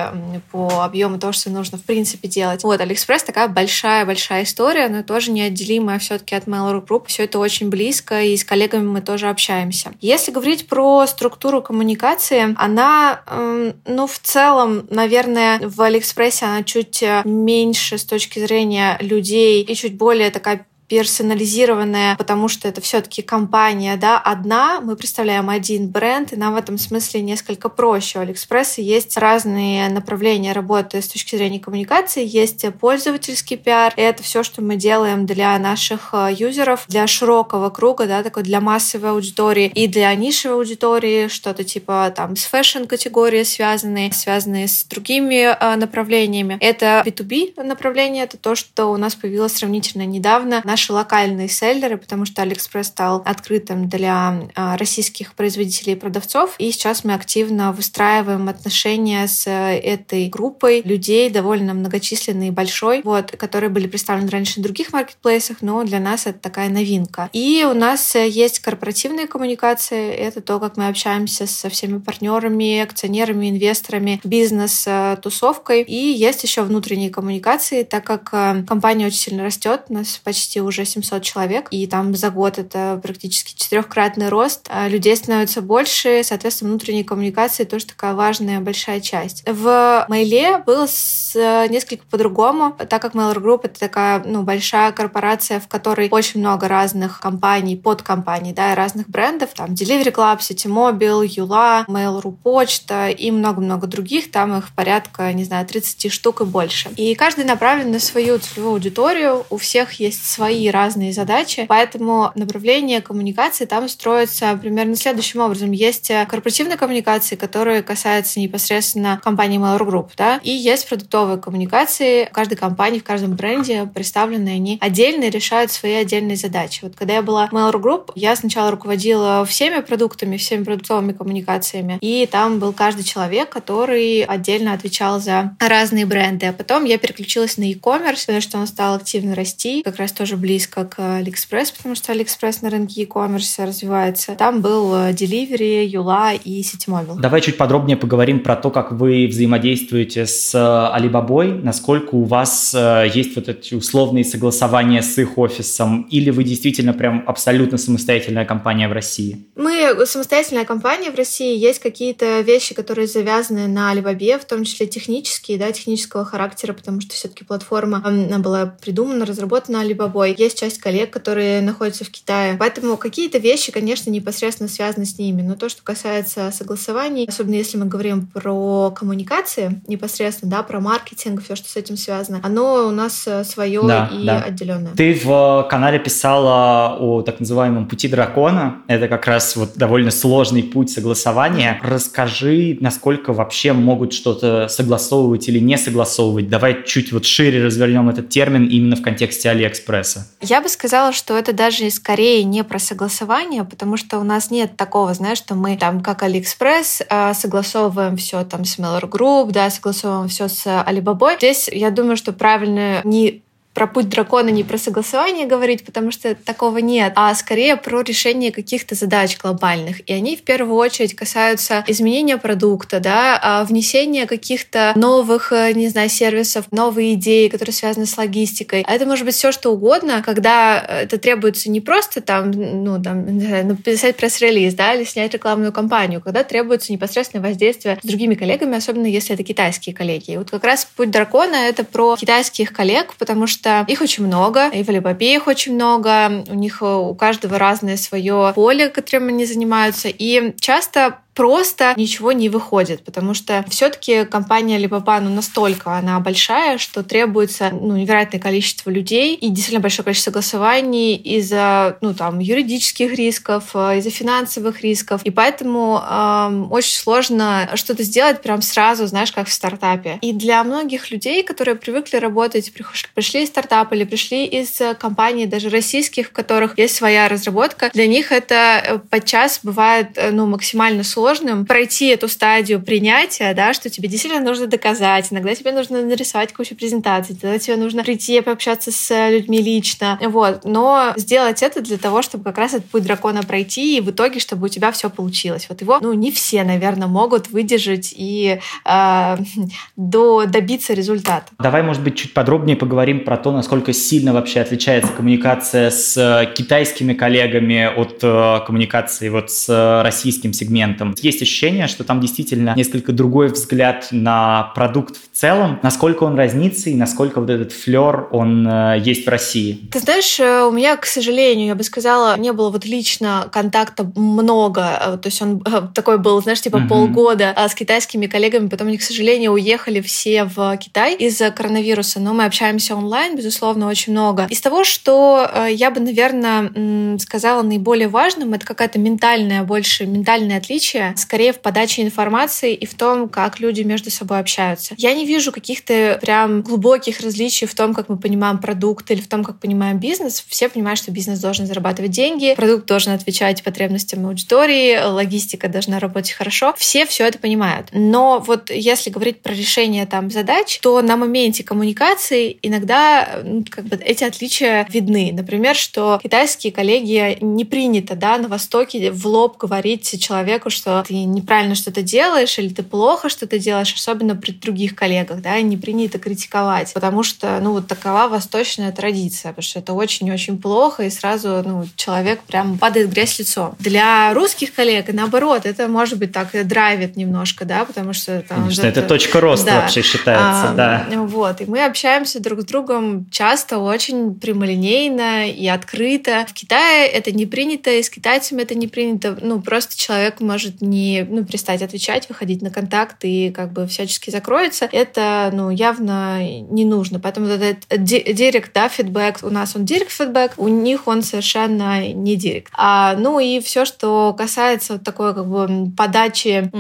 по 0.51 0.85
объему 0.85 1.19
того, 1.19 1.33
что 1.33 1.51
нужно 1.51 1.79
в 1.79 1.83
принципе 1.83 2.29
делать. 2.29 2.65
Вот, 2.65 2.81
Алиэкспресс 2.81 3.23
такая 3.23 3.49
большая-большая 3.49 4.45
история, 4.45 4.89
но 4.89 5.03
тоже 5.03 5.31
неотделимая 5.31 5.99
все-таки 5.99 6.35
от 6.35 6.45
Mail.ru 6.45 6.85
Group. 6.87 7.05
Все 7.07 7.25
это 7.25 7.39
очень 7.39 7.69
близко, 7.69 8.23
и 8.23 8.37
с 8.37 8.45
коллегами 8.45 8.87
мы 8.87 9.01
тоже 9.01 9.29
общаемся. 9.29 9.93
Если 10.01 10.33
говорить 10.33 10.69
про 10.69 11.07
структуру 11.07 11.63
коммуникации, 11.63 12.54
она, 12.59 13.23
эм, 13.27 13.75
ну, 13.87 14.07
в 14.07 14.19
целом, 14.19 14.87
наверное, 14.91 15.61
в 15.61 15.81
Алиэкспрессе 15.81 16.47
она 16.47 16.63
чуть 16.63 17.03
э, 17.03 17.23
меньше 17.25 17.99
с 17.99 18.05
точки 18.05 18.39
зрения 18.39 18.97
людей 19.01 19.63
и 19.63 19.75
чуть 19.75 19.97
более 19.97 20.31
такая 20.31 20.67
персонализированная, 20.89 22.17
потому 22.17 22.49
что 22.49 22.69
это 22.69 22.81
все-таки 22.81 23.23
компания, 23.23 23.97
да, 23.97 24.19
одна, 24.19 24.81
мы 24.81 24.97
представляем 24.97 25.49
один 25.49 25.89
бренд, 25.89 26.33
и 26.33 26.37
нам 26.37 26.55
в 26.55 26.57
этом 26.57 26.79
смысле 26.79 27.23
несколько 27.23 27.69
проще. 27.69 28.19
У 28.19 28.23
Алиэкспресса 28.23 28.81
есть 28.81 29.17
разные 29.17 29.89
направления 29.89 30.53
работы 30.53 31.01
с 31.01 31.09
точки 31.09 31.37
зрения 31.37 31.61
коммуникации, 31.61 32.27
есть 32.27 32.65
пользовательский 32.81 33.57
пиар, 33.57 33.95
и 33.97 34.03
это 34.03 34.23
все, 34.23 34.43
что 34.43 34.63
мы 34.63 34.77
делаем 34.77 35.27
для 35.27 35.59
наших 35.59 36.11
э, 36.13 36.35
юзеров, 36.37 36.85
для 36.89 37.07
широкого 37.07 37.71
круга, 37.71 38.07
да, 38.07 38.23
такой 38.23 38.43
для 38.43 38.61
массовой 38.61 39.11
аудитории 39.11 39.71
и 39.75 39.87
для 39.87 40.15
нишевой 40.15 40.59
аудитории, 40.59 41.29
что-то 41.29 41.65
типа 41.65 42.13
там 42.15 42.37
с 42.37 42.45
fashion-категорией 42.45 43.45
связанные, 43.45 44.13
связанные 44.13 44.69
с 44.69 44.85
другими 44.85 45.57
э, 45.59 45.77
направлениями. 45.77 46.59
Это 46.61 47.03
B2B 47.07 47.63
направление, 47.63 48.25
это 48.25 48.37
то, 48.37 48.55
что 48.55 48.87
у 48.87 48.97
нас 48.97 49.15
появилось 49.15 49.55
сравнительно 49.55 50.05
недавно 50.05 50.63
наши 50.75 50.93
локальные 50.93 51.49
селлеры, 51.49 51.97
потому 51.99 52.25
что 52.25 52.43
Алиэкспресс 52.43 52.89
стал 52.89 53.23
открытым 53.25 53.89
для 53.89 54.41
а, 54.57 54.77
российских 54.77 55.35
производителей 55.35 55.93
и 55.93 55.97
продавцов. 55.97 56.57
И 56.59 56.73
сейчас 56.73 57.05
мы 57.05 57.15
активно 57.15 57.71
выстраиваем 57.71 58.49
отношения 58.49 59.29
с 59.29 59.47
э, 59.47 59.79
этой 59.79 60.27
группой 60.29 60.83
людей, 60.83 61.31
довольно 61.31 61.75
многочисленной 61.75 62.49
и 62.49 62.51
большой, 62.51 63.03
вот, 63.05 63.31
которые 63.31 63.71
были 63.71 63.87
представлены 63.87 64.29
раньше 64.31 64.59
на 64.59 64.65
других 64.65 64.93
маркетплейсах, 64.93 65.59
но 65.61 65.85
для 65.85 66.01
нас 66.01 66.27
это 66.27 66.41
такая 66.41 66.69
новинка. 66.69 67.31
И 67.33 67.65
у 67.71 67.75
нас 67.75 68.17
э, 68.17 68.29
есть 68.29 68.59
корпоративные 68.59 69.29
коммуникации. 69.29 70.11
Это 70.11 70.41
то, 70.41 70.59
как 70.59 70.77
мы 70.77 70.89
общаемся 70.89 71.47
со 71.47 71.69
всеми 71.69 71.99
партнерами, 71.99 72.81
акционерами, 72.81 73.49
инвесторами, 73.51 74.21
бизнес-тусовкой. 74.25 75.83
И 75.83 75.95
есть 75.95 76.43
еще 76.43 76.63
внутренние 76.63 77.11
коммуникации, 77.11 77.85
так 77.85 78.03
как 78.05 78.31
э, 78.33 78.65
компания 78.67 79.07
очень 79.07 79.19
сильно 79.19 79.45
растет, 79.45 79.83
у 79.89 79.95
нас 79.95 80.21
почти 80.25 80.64
уже 80.65 80.85
700 80.85 81.23
человек, 81.23 81.69
и 81.71 81.87
там 81.87 82.15
за 82.15 82.31
год 82.31 82.59
это 82.59 83.01
практически 83.03 83.55
четырехкратный 83.57 84.29
рост. 84.29 84.67
А 84.71 84.89
людей 84.89 85.17
становится 85.17 85.63
больше, 85.63 86.23
соответственно, 86.25 86.71
внутренней 86.71 87.05
коммуникации 87.05 87.65
тоже 87.65 87.87
такая 87.87 88.15
важная 88.15 88.61
большая 88.61 89.01
часть. 89.01 89.45
В 89.47 90.07
Мейле 90.09 90.59
было 90.59 90.87
с, 90.87 91.35
несколько 91.69 92.05
по-другому, 92.07 92.77
так 92.89 93.01
как 93.03 93.15
Mail.ru 93.15 93.43
Group— 93.43 93.61
это 93.65 93.79
такая 93.79 94.23
ну, 94.25 94.43
большая 94.43 94.93
корпорация, 94.93 95.61
в 95.61 95.69
которой 95.69 96.09
очень 96.11 96.41
много 96.41 96.69
разных 96.69 97.21
компаний, 97.21 97.77
подкомпаний, 97.77 98.53
да, 98.53 98.73
и 98.73 98.75
разных 98.75 99.09
брендов. 99.09 99.51
Там 99.55 99.73
Delivery 99.73 100.13
Club, 100.13 100.39
Citymobil, 100.39 101.27
Юла, 101.27 101.85
Mail.ru 101.89 102.33
Почта 102.43 103.09
и 103.09 103.31
много-много 103.31 103.87
других. 103.87 104.31
Там 104.31 104.57
их 104.57 104.73
порядка, 104.75 105.33
не 105.33 105.45
знаю, 105.45 105.67
30 105.67 106.13
штук 106.13 106.41
и 106.41 106.45
больше. 106.45 106.91
И 106.97 107.15
каждый 107.15 107.45
направлен 107.45 107.91
на 107.91 107.99
свою 107.99 108.39
целевую 108.39 108.75
аудиторию. 108.75 109.45
У 109.51 109.57
всех 109.57 109.95
есть 109.95 110.27
свои 110.27 110.54
разные 110.71 111.13
задачи, 111.13 111.67
поэтому 111.69 112.33
направление 112.35 113.01
коммуникации 113.01 113.65
там 113.65 113.89
строится 113.89 114.59
примерно 114.61 114.97
следующим 114.97 115.41
образом. 115.41 115.73
Есть 115.73 116.11
корпоративные 116.29 116.77
коммуникации, 116.77 117.37
которые 117.37 117.83
касаются 117.83 118.41
непосредственно 118.41 119.21
компании 119.23 119.59
Mail.ru 119.59 119.89
Group, 119.89 120.11
да, 120.17 120.41
и 120.43 120.51
есть 120.51 120.89
продуктовые 120.89 121.39
коммуникации. 121.39 122.27
В 122.27 122.33
каждой 122.33 122.57
компании, 122.57 122.99
в 122.99 123.05
каждом 123.05 123.35
бренде 123.35 123.87
представлены 123.93 124.51
они 124.51 124.79
отдельно 124.81 125.25
и 125.25 125.31
решают 125.31 125.73
свои 125.73 125.95
отдельные 125.95 126.37
задачи. 126.37 126.81
Вот 126.83 126.95
когда 126.97 127.15
я 127.15 127.23
была 127.23 127.47
в 127.47 127.53
Mail.ru 127.53 127.81
Group, 127.81 128.13
я 128.15 128.37
сначала 128.37 128.71
руководила 128.71 129.45
всеми 129.45 129.81
продуктами, 129.81 130.37
всеми 130.37 130.65
продуктовыми 130.65 131.13
коммуникациями, 131.13 131.99
и 132.01 132.27
там 132.31 132.59
был 132.59 132.73
каждый 132.73 133.05
человек, 133.05 133.51
который 133.51 134.23
отдельно 134.23 134.73
отвечал 134.73 135.21
за 135.21 135.57
разные 135.61 136.07
бренды. 136.07 136.47
А 136.47 136.53
потом 136.53 136.85
я 136.85 136.99
переключилась 136.99 137.57
на 137.57 137.65
e-commerce, 137.65 138.21
потому 138.27 138.41
что 138.41 138.59
он 138.59 138.67
стал 138.67 138.95
активно 138.95 139.35
расти, 139.35 139.83
как 139.83 139.97
раз 139.97 140.13
тоже 140.13 140.37
близко 140.45 140.85
к 140.85 140.99
AliExpress, 140.99 141.73
потому 141.75 141.95
что 141.95 142.13
AliExpress 142.13 142.59
на 142.61 142.69
рынке 142.69 143.01
e-commerce 143.01 143.65
развивается. 143.67 144.35
Там 144.35 144.61
был 144.61 144.95
э, 144.95 145.13
Delivery, 145.13 145.87
Юла 145.87 146.35
и 146.35 146.63
Ситимобил. 146.63 147.17
Давай 147.17 147.41
чуть 147.41 147.57
подробнее 147.57 147.97
поговорим 147.97 148.41
про 148.41 148.55
то, 148.55 148.71
как 148.71 148.93
вы 148.93 149.27
взаимодействуете 149.27 150.27
с 150.27 150.55
Alibaba, 150.55 151.63
насколько 151.63 152.15
у 152.15 152.25
вас 152.25 152.75
э, 152.75 153.11
есть 153.15 153.37
вот 153.37 153.49
эти 153.49 153.73
условные 153.75 154.23
согласования 154.23 155.01
с 155.01 155.17
их 155.17 155.39
офисом, 155.39 156.03
или 156.11 156.29
вы 156.29 156.45
действительно 156.45 156.93
прям 156.93 157.25
абсолютно 157.27 157.79
самостоятельная 157.79 158.45
компания 158.45 158.87
в 158.87 158.93
России? 158.93 159.47
Мы 159.57 160.05
самостоятельная 160.05 160.67
компания 160.67 161.11
в 161.11 161.15
России. 161.15 161.57
Есть 161.57 161.79
какие-то 161.79 162.41
вещи, 162.41 162.75
которые 162.75 163.07
завязаны 163.07 163.67
на 163.67 163.95
Alibaba, 163.95 164.39
в 164.39 164.45
том 164.45 164.65
числе 164.65 164.87
технические, 164.87 165.57
да, 165.57 165.73
технического 165.73 166.27
характера, 166.27 166.75
потому 166.75 167.01
что 167.01 167.15
все-таки 167.15 167.45
платформа 167.45 168.03
она 168.05 168.39
была 168.41 168.67
придумана, 168.67 169.25
разработана 169.25 169.83
Alibaba. 169.83 170.34
Есть 170.39 170.59
часть 170.59 170.79
коллег, 170.79 171.11
которые 171.11 171.61
находятся 171.61 172.05
в 172.05 172.11
Китае. 172.11 172.57
Поэтому 172.59 172.97
какие-то 172.97 173.39
вещи, 173.39 173.73
конечно, 173.73 174.11
непосредственно 174.11 174.69
связаны 174.69 175.07
с 175.07 175.19
ними. 175.19 175.43
Но 175.43 175.55
то, 175.55 175.69
что 175.69 175.83
касается 175.83 176.51
согласований, 176.51 177.27
особенно 177.27 177.55
если 177.55 177.77
мы 177.77 177.87
говорим 177.87 178.27
про 178.27 178.91
коммуникации 178.91 179.81
непосредственно, 179.87 180.51
да, 180.51 180.63
про 180.63 180.81
маркетинг, 180.81 181.43
все, 181.43 181.57
что 181.57 181.69
с 181.69 181.77
этим 181.77 181.97
связано, 181.97 182.41
оно 182.43 182.89
у 182.89 182.91
нас 182.91 183.25
э, 183.27 183.45
свое 183.45 183.83
да, 183.83 184.11
и 184.13 184.25
да. 184.25 184.41
отделенное. 184.43 184.93
Ты 184.95 185.15
в 185.15 185.67
канале 185.71 185.99
писала 185.99 186.97
о 186.99 187.23
так 187.23 187.41
называемом 187.41 187.89
пути 187.89 188.09
дракона. 188.09 188.83
Это 188.89 189.09
как 189.09 189.27
раз 189.27 189.57
вот 189.57 189.73
довольно 189.77 190.11
сложный 190.11 190.63
путь 190.63 190.91
согласования. 190.91 191.81
Расскажи, 191.83 192.79
насколько 192.81 193.33
вообще 193.33 193.73
могут 193.73 194.13
что-то 194.13 194.69
согласовывать 194.69 195.49
или 195.49 195.59
не 195.59 195.77
согласовывать. 195.77 196.49
Давай 196.49 196.85
чуть 196.85 197.13
вот 197.13 197.25
шире 197.25 197.65
развернем 197.65 198.09
этот 198.09 198.29
термин 198.29 198.67
именно 198.67 198.97
в 198.97 199.03
контексте 199.03 199.51
Алиэкспресса. 199.51 200.24
Я 200.41 200.61
бы 200.61 200.69
сказала, 200.69 201.13
что 201.13 201.37
это 201.37 201.53
даже 201.53 201.89
скорее 201.91 202.45
не 202.45 202.65
про 202.65 202.79
согласование, 202.79 203.65
потому 203.65 203.97
что 203.97 204.19
у 204.19 204.25
нас 204.25 204.51
нет 204.51 204.77
такого, 204.77 205.15
знаешь, 205.15 205.39
что 205.39 205.55
мы 205.55 205.77
там 205.77 206.03
как 206.03 206.23
Алиэкспресс 206.23 207.03
а, 207.09 207.35
согласовываем 207.35 208.17
все 208.17 208.45
там 208.45 208.65
с 208.65 208.79
Mail.ru 208.79 209.09
Group, 209.09 209.53
да, 209.53 209.71
согласовываем 209.71 210.29
все 210.29 210.49
с 210.49 210.67
Alibaba. 210.67 211.37
Здесь 211.39 211.69
я 211.73 211.91
думаю, 211.91 212.17
что 212.17 212.33
правильно 212.33 213.01
не 213.05 213.43
про 213.75 213.89
путь 213.89 214.09
дракона 214.09 214.49
не 214.49 214.63
про 214.63 214.79
согласование 214.79 215.47
говорить, 215.47 215.85
потому 215.85 216.13
что 216.13 216.35
такого 216.35 216.79
нет, 216.79 217.13
а 217.17 217.35
скорее 217.35 217.77
про 217.77 218.03
решение 218.03 218.53
каких-то 218.53 218.95
задач 218.95 219.37
глобальных. 219.37 220.09
И 220.09 220.13
они 220.13 220.37
в 220.37 220.43
первую 220.43 220.77
очередь 220.77 221.15
касаются 221.15 221.85
изменения 221.89 222.39
продукта, 222.39 223.01
да, 223.01 223.39
а 223.43 223.65
внесения 223.65 224.27
каких-то 224.27 224.93
новых, 224.95 225.53
э, 225.53 225.73
не 225.73 225.89
знаю, 225.89 226.09
сервисов, 226.09 226.67
новые 226.71 227.15
идеи, 227.15 227.49
которые 227.49 227.75
связаны 227.75 228.07
с 228.07 228.17
логистикой. 228.17 228.85
А 228.87 228.95
это 228.95 229.07
может 229.07 229.27
быть 229.27 229.35
все 229.35 229.51
что 229.51 229.71
угодно, 229.71 230.23
когда 230.25 230.79
это 230.79 231.19
требуется 231.19 231.69
не 231.69 231.81
просто 231.81 232.21
там, 232.21 232.53
ну, 232.53 233.03
там, 233.03 233.39
написать 233.39 234.17
пресс-релиз, 234.17 234.75
да, 234.75 234.95
или 234.95 235.05
снять 235.05 235.35
рекламную 235.35 235.73
кампанию, 235.73 236.21
когда 236.21 236.45
требуется 236.45 236.93
непосредственное 236.93 237.45
воздействие 237.45 237.99
с 238.01 238.07
другими 238.07 238.35
коллегами, 238.35 238.77
особенно 238.77 239.07
если 239.07 239.35
это 239.35 239.43
китайские 239.43 239.95
коллеги. 239.95 240.33
И 240.33 240.37
вот 240.37 240.51
как 240.51 240.63
раз 240.63 240.87
путь 240.97 241.11
дракона— 241.11 241.57
это 241.69 241.85
про 241.85 242.17
китайских 242.17 242.73
коллег, 242.73 243.15
потому 243.19 243.47
что 243.49 243.64
что 243.65 243.85
их 243.89 244.03
очень 244.03 244.27
много, 244.27 244.69
и 244.69 244.83
в 244.83 244.89
Alibaba 244.91 245.23
их 245.23 245.47
очень 245.47 245.75
много, 245.75 246.45
у 246.49 246.55
них 246.55 246.83
у 246.83 247.15
каждого 247.15 247.59
разное 247.59 247.97
свое 247.97 248.53
поле, 248.55 248.91
которым 248.91 249.29
они 249.29 249.47
занимаются, 249.47 250.09
и 250.09 250.55
часто 250.61 251.21
просто 251.35 251.95
ничего 251.97 252.33
не 252.33 252.49
выходит, 252.49 253.05
потому 253.05 253.35
что 253.35 253.65
все-таки 253.69 254.25
компания 254.25 254.79
Alibaba 254.79 255.21
ну, 255.21 255.31
настолько 255.31 255.93
она 255.93 256.19
большая, 256.21 256.79
что 256.79 257.03
требуется 257.03 257.71
ну, 257.71 257.97
невероятное 257.97 258.41
количество 258.41 258.91
людей 258.91 259.35
и 259.35 259.49
действительно 259.49 259.81
большое 259.81 260.05
количество 260.05 260.31
согласований 260.31 261.17
из-за 261.17 261.99
ну, 262.01 262.15
там, 262.15 262.39
юридических 262.39 263.13
рисков, 263.15 263.71
э, 263.75 263.99
из-за 263.99 264.11
финансовых 264.11 264.83
рисков. 264.83 265.23
И 265.25 265.31
поэтому 265.31 266.01
эм, 266.01 266.73
очень 266.73 266.97
сложно 266.97 267.71
что-то 267.75 268.05
сделать 268.05 268.41
прям 268.41 268.63
сразу, 268.63 269.07
знаешь, 269.07 269.33
как 269.33 269.49
в 269.49 269.53
стартапе. 269.53 270.19
И 270.23 270.33
для 270.33 270.63
многих 270.63 271.11
людей, 271.11 271.43
которые 271.43 271.75
привыкли 271.75 272.17
работать, 272.17 272.73
пришли 273.15 273.43
из 273.43 273.49
стартапа 273.49 273.95
или 273.95 274.05
пришли 274.05 274.47
из 274.47 274.81
компаний, 274.99 275.47
даже 275.47 275.69
российских, 275.69 276.29
в 276.29 276.33
которых 276.33 276.79
есть 276.79 276.95
своя 276.95 277.29
разработка, 277.29 277.91
для 277.93 278.07
них 278.07 278.31
это 278.31 278.83
э, 278.85 278.99
подчас 278.99 279.61
бывает 279.63 280.11
э, 280.17 280.31
ну, 280.31 280.47
максимально 280.47 281.03
сложно 281.03 281.24
сложным 281.25 281.65
пройти 281.65 282.09
эту 282.09 282.29
стадию 282.29 282.83
принятия, 282.83 283.55
да, 283.55 283.73
что 283.73 283.89
тебе 283.89 284.09
действительно 284.09 284.45
нужно 284.45 284.67
доказать. 284.67 285.33
Иногда 285.33 285.55
тебе 285.55 285.73
нужно 285.73 286.03
нарисовать 286.03 286.53
кучу 286.53 286.75
презентаций, 286.77 287.35
тогда 287.35 287.59
тебе 287.59 287.77
нужно 287.77 288.05
прийти 288.05 288.43
пообщаться 288.43 288.93
с 288.93 289.31
людьми 289.31 289.63
лично. 289.63 290.19
Вот. 290.21 290.65
Но 290.65 291.15
сделать 291.17 291.63
это 291.63 291.81
для 291.81 291.97
того, 291.97 292.21
чтобы 292.21 292.45
как 292.45 292.59
раз 292.59 292.75
этот 292.75 292.91
путь 292.91 293.05
дракона 293.05 293.43
пройти, 293.43 293.97
и 293.97 294.01
в 294.03 294.11
итоге, 294.11 294.39
чтобы 294.39 294.67
у 294.67 294.69
тебя 294.69 294.93
все 294.93 295.09
получилось. 295.09 295.65
Вот 295.71 295.81
его, 295.81 295.99
ну, 296.03 296.13
не 296.13 296.31
все, 296.31 296.63
наверное, 296.63 297.09
могут 297.09 297.49
выдержать 297.49 298.13
и 298.15 298.61
э, 298.85 299.37
до, 299.97 300.45
добиться 300.45 300.93
результата. 300.93 301.47
Давай, 301.59 301.83
может 301.83 302.03
быть, 302.03 302.17
чуть 302.17 302.35
подробнее 302.35 302.77
поговорим 302.77 303.25
про 303.25 303.39
то, 303.39 303.51
насколько 303.51 303.95
сильно 303.95 304.35
вообще 304.35 304.61
отличается 304.61 305.11
коммуникация 305.11 305.91
с 305.91 306.19
э, 306.19 306.53
китайскими 306.55 307.15
коллегами 307.15 307.91
от 307.97 308.19
э, 308.23 308.61
коммуникации 308.67 309.31
вот 309.31 309.51
с 309.51 310.03
российским 310.05 310.53
сегментом. 310.53 311.14
Есть 311.21 311.43
ощущение, 311.43 311.87
что 311.87 312.05
там 312.05 312.21
действительно 312.21 312.75
несколько 312.77 313.13
другой 313.13 313.49
взгляд 313.49 314.09
на 314.11 314.73
продукт 314.75 315.17
в 315.17 315.37
целом, 315.37 315.81
насколько 315.83 316.25
он 316.25 316.37
разнится 316.37 316.91
и 316.91 316.95
насколько 316.95 317.41
вот 317.41 317.51
этот 317.51 317.73
флер, 317.73 318.29
он 318.31 318.67
э, 318.67 319.01
есть 319.05 319.27
в 319.27 319.29
России. 319.29 319.79
Ты 319.93 320.01
знаешь, 320.01 320.39
э, 320.41 320.65
у 320.65 320.71
меня, 320.71 320.97
к 320.97 321.07
сожалению, 321.07 321.69
я 321.69 321.75
бы 321.75 321.85
сказала, 321.85 322.39
не 322.39 322.53
было 322.53 322.71
вот 322.71 322.85
лично 322.85 323.49
контакта 323.53 324.11
много. 324.15 324.99
Э, 325.01 325.19
то 325.19 325.27
есть 325.29 325.41
он 325.43 325.63
такой 325.95 326.19
был, 326.19 326.43
знаешь, 326.43 326.61
типа 326.61 326.79
uh-huh. 326.79 326.89
полгода 326.89 327.55
с 327.57 327.75
китайскими 327.75 328.27
коллегами, 328.27 328.69
потом 328.69 328.89
они, 328.89 328.99
к 328.99 329.03
сожалению, 329.03 329.53
уехали 329.53 330.01
все 330.01 330.45
в 330.45 330.77
Китай 330.79 331.15
из-за 331.15 331.51
коронавируса, 331.51 332.21
но 332.21 332.33
мы 332.35 332.45
общаемся 332.45 332.97
онлайн, 332.97 333.37
безусловно, 333.37 333.89
очень 333.89 334.13
много. 334.13 334.47
Из 334.51 334.61
того, 334.61 334.85
что 334.85 335.49
я 335.69 335.91
бы, 335.91 336.01
наверное, 336.01 337.19
сказала 337.19 337.63
наиболее 337.63 338.09
важным, 338.09 338.55
это 338.55 338.67
какая-то 338.67 338.99
ментальная, 338.99 339.63
больше 339.63 340.07
ментальное 340.07 340.59
отличие 340.59 341.04
скорее 341.17 341.53
в 341.53 341.61
подаче 341.61 342.03
информации 342.03 342.75
и 342.75 342.87
в 342.87 342.95
том, 342.95 343.29
как 343.29 343.61
люди 343.61 343.83
между 343.83 344.11
собой 344.11 344.39
общаются. 344.41 344.95
Я 344.99 345.15
не 345.15 345.27
вижу 345.27 345.53
каких-то 345.53 346.19
прям 346.21 346.63
глубоких 346.63 347.21
различий 347.21 347.67
в 347.67 347.75
том, 347.75 347.95
как 347.95 348.09
мы 348.09 348.17
понимаем 348.17 348.59
продукт 348.59 349.11
или 349.11 349.21
в 349.21 349.29
том, 349.29 349.45
как 349.45 349.59
понимаем 349.59 349.99
бизнес. 349.99 350.45
Все 350.49 350.69
понимают, 350.69 350.99
что 350.99 351.11
бизнес 351.11 351.39
должен 351.41 351.67
зарабатывать 351.67 352.11
деньги, 352.11 352.55
продукт 352.55 352.87
должен 352.87 353.13
отвечать 353.13 353.63
потребностям 353.63 354.27
аудитории, 354.27 354.99
логистика 355.05 355.69
должна 355.69 355.99
работать 355.99 356.33
хорошо. 356.33 356.75
Все 356.77 357.07
все 357.07 357.27
это 357.27 357.39
понимают. 357.39 357.89
Но 357.93 358.43
вот 358.47 358.71
если 358.71 359.11
говорить 359.11 359.43
про 359.43 359.53
решение 359.53 360.07
там 360.07 360.31
задач, 360.31 360.79
то 360.81 361.01
на 361.03 361.17
моменте 361.17 361.65
коммуникации 361.65 362.59
иногда 362.63 363.41
ну, 363.43 363.65
как 363.69 363.85
бы 363.85 363.97
эти 363.97 364.25
отличия 364.25 364.87
видны. 364.91 365.31
Например, 365.33 365.75
что 365.75 366.21
китайские 366.23 366.73
коллеги 366.73 367.39
не 367.41 367.65
принято 367.65 368.15
да, 368.15 368.39
на 368.39 368.49
Востоке 368.49 369.11
в 369.11 369.27
лоб 369.27 369.57
говорить 369.57 370.21
человеку, 370.21 370.71
что 370.71 370.94
что 371.03 371.09
ты 371.09 371.25
неправильно 371.25 371.75
что-то 371.75 372.03
делаешь 372.03 372.59
или 372.59 372.69
ты 372.69 372.83
плохо 372.83 373.29
что-то 373.29 373.59
делаешь, 373.59 373.93
особенно 373.95 374.37
при 374.37 374.53
других 374.53 374.95
коллегах, 374.95 375.41
да, 375.41 375.61
не 375.61 375.77
принято 375.77 376.19
критиковать, 376.19 376.93
потому 376.93 377.23
что, 377.23 377.59
ну, 377.61 377.73
вот 377.73 377.87
такова 377.87 378.29
восточная 378.29 378.93
традиция, 378.93 379.51
потому 379.51 379.63
что 379.63 379.79
это 379.79 379.93
очень-очень 379.93 380.61
плохо, 380.61 381.05
и 381.05 381.11
сразу, 381.11 381.63
ну, 381.65 381.87
человек 381.97 382.43
прям 382.43 382.79
падает 382.79 383.11
грязь 383.11 383.39
лицом. 383.39 383.75
Для 383.79 384.33
русских 384.35 384.75
коллег, 384.75 385.07
наоборот, 385.13 385.67
это, 385.67 385.89
может 385.89 386.19
быть, 386.19 386.33
так 386.33 386.51
драйвит 386.67 387.17
немножко, 387.17 387.65
да, 387.65 387.85
потому 387.85 388.13
что 388.13 388.43
там... 388.49 388.63
Конечно, 388.63 388.83
это, 388.83 389.01
это 389.01 389.09
точка 389.09 389.41
роста 389.41 389.67
да. 389.67 389.81
вообще 389.81 390.03
считается, 390.03 390.71
а, 390.71 390.75
да. 390.75 391.07
Вот, 391.11 391.61
и 391.61 391.65
мы 391.67 391.85
общаемся 391.85 392.41
друг 392.41 392.63
с 392.63 392.65
другом 392.65 393.29
часто 393.31 393.79
очень 393.79 394.35
прямолинейно 394.35 395.51
и 395.51 395.67
открыто. 395.67 396.47
В 396.49 396.53
Китае 396.53 397.09
это 397.09 397.33
не 397.33 397.47
принято, 397.47 397.91
и 397.91 398.03
с 398.03 398.11
китайцами 398.11 398.63
это 398.63 398.75
не 398.75 398.87
принято. 398.87 399.37
Ну, 399.41 399.61
просто 399.61 399.97
человек 399.97 400.41
может 400.41 400.81
не 400.85 401.27
ну, 401.29 401.45
перестать 401.45 401.83
отвечать, 401.83 402.29
выходить 402.29 402.63
на 402.63 402.71
контакт 402.71 403.17
и 403.23 403.51
как 403.51 403.73
бы 403.73 403.87
всячески 403.87 404.31
закроется. 404.31 404.89
Это, 404.91 405.51
ну, 405.53 405.71
явно 405.71 406.39
не 406.43 406.85
нужно. 406.85 407.21
Поэтому 407.21 407.47
этот 407.47 407.85
директ, 408.03 408.73
да, 408.75 408.89
фидбэк, 408.89 409.39
у 409.43 409.51
нас 409.51 409.75
он 409.77 409.85
директ 409.85 410.11
фидбэк, 410.11 410.55
у 410.57 410.69
них 410.69 411.07
он 411.07 411.23
совершенно 411.23 412.07
не 412.13 412.37
директ. 412.37 412.73
А, 412.77 413.17
ну 413.17 413.39
и 413.39 413.61
все, 413.61 413.85
что 413.85 414.35
касается 414.37 414.95
вот 414.95 415.05
такой 415.05 415.35
как 415.35 415.47
бы 415.47 415.91
подачи 415.97 416.71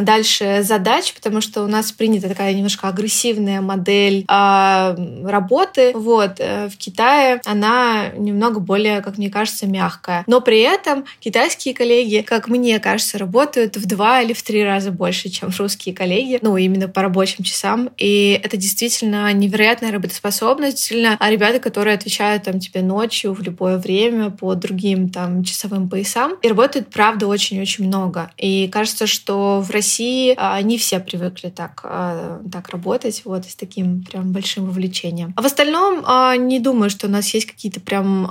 дальше 0.00 0.60
задач, 0.62 1.14
потому 1.14 1.40
что 1.40 1.62
у 1.62 1.66
нас 1.66 1.92
принята 1.92 2.28
такая 2.28 2.54
немножко 2.54 2.88
агрессивная 2.88 3.60
модель 3.60 4.24
а, 4.28 4.96
работы. 5.24 5.92
Вот. 5.94 6.32
Э, 6.38 6.68
в 6.68 6.76
Китае 6.76 7.40
она 7.44 8.08
немного 8.16 8.60
более, 8.60 9.00
как 9.00 9.18
мне 9.18 9.30
кажется, 9.30 9.66
мягкая. 9.66 10.24
Но 10.26 10.40
при 10.40 10.60
этом 10.60 11.04
китайские 11.20 11.74
коллеги, 11.74 12.24
как 12.26 12.48
мне 12.48 12.78
кажется, 12.78 13.18
работают 13.18 13.51
в 13.56 13.86
два 13.86 14.22
или 14.22 14.32
в 14.32 14.42
три 14.42 14.64
раза 14.64 14.90
больше, 14.90 15.28
чем 15.28 15.50
русские 15.58 15.94
коллеги. 15.94 16.38
Ну, 16.42 16.56
именно 16.56 16.88
по 16.88 17.02
рабочим 17.02 17.44
часам. 17.44 17.90
И 17.98 18.40
это 18.42 18.56
действительно 18.56 19.32
невероятная 19.32 19.92
работоспособность. 19.92 20.92
А 20.92 21.30
ребята, 21.30 21.58
которые 21.58 21.94
отвечают 21.94 22.44
там 22.44 22.60
тебе 22.60 22.82
ночью 22.82 23.32
в 23.32 23.42
любое 23.42 23.78
время 23.78 24.30
по 24.30 24.54
другим 24.54 25.08
там 25.08 25.44
часовым 25.44 25.88
поясам. 25.88 26.34
И 26.42 26.48
работают, 26.48 26.88
правда, 26.88 27.26
очень-очень 27.26 27.86
много. 27.86 28.30
И 28.36 28.68
кажется, 28.68 29.06
что 29.06 29.60
в 29.60 29.70
России 29.70 30.34
а, 30.36 30.60
не 30.62 30.78
все 30.78 31.00
привыкли 31.00 31.50
так, 31.50 31.80
а, 31.84 32.40
так 32.50 32.68
работать, 32.70 33.22
вот, 33.24 33.44
с 33.46 33.54
таким 33.54 34.02
прям 34.04 34.32
большим 34.32 34.66
вовлечением. 34.66 35.32
А 35.36 35.42
в 35.42 35.46
остальном 35.46 36.02
а, 36.06 36.36
не 36.36 36.60
думаю, 36.60 36.90
что 36.90 37.06
у 37.06 37.10
нас 37.10 37.32
есть 37.34 37.46
какие-то 37.46 37.80
прям 37.80 38.30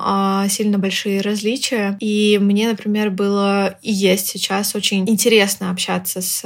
сильно 0.50 0.78
большие 0.78 1.22
различия. 1.22 1.98
И 2.00 2.40
мне, 2.42 2.70
например, 2.70 3.10
было 3.12 3.76
и 3.82 3.92
есть 3.92 4.28
сейчас 4.28 4.76
очень 4.76 5.01
интересно 5.08 5.72
общаться 5.72 6.22
с 6.22 6.42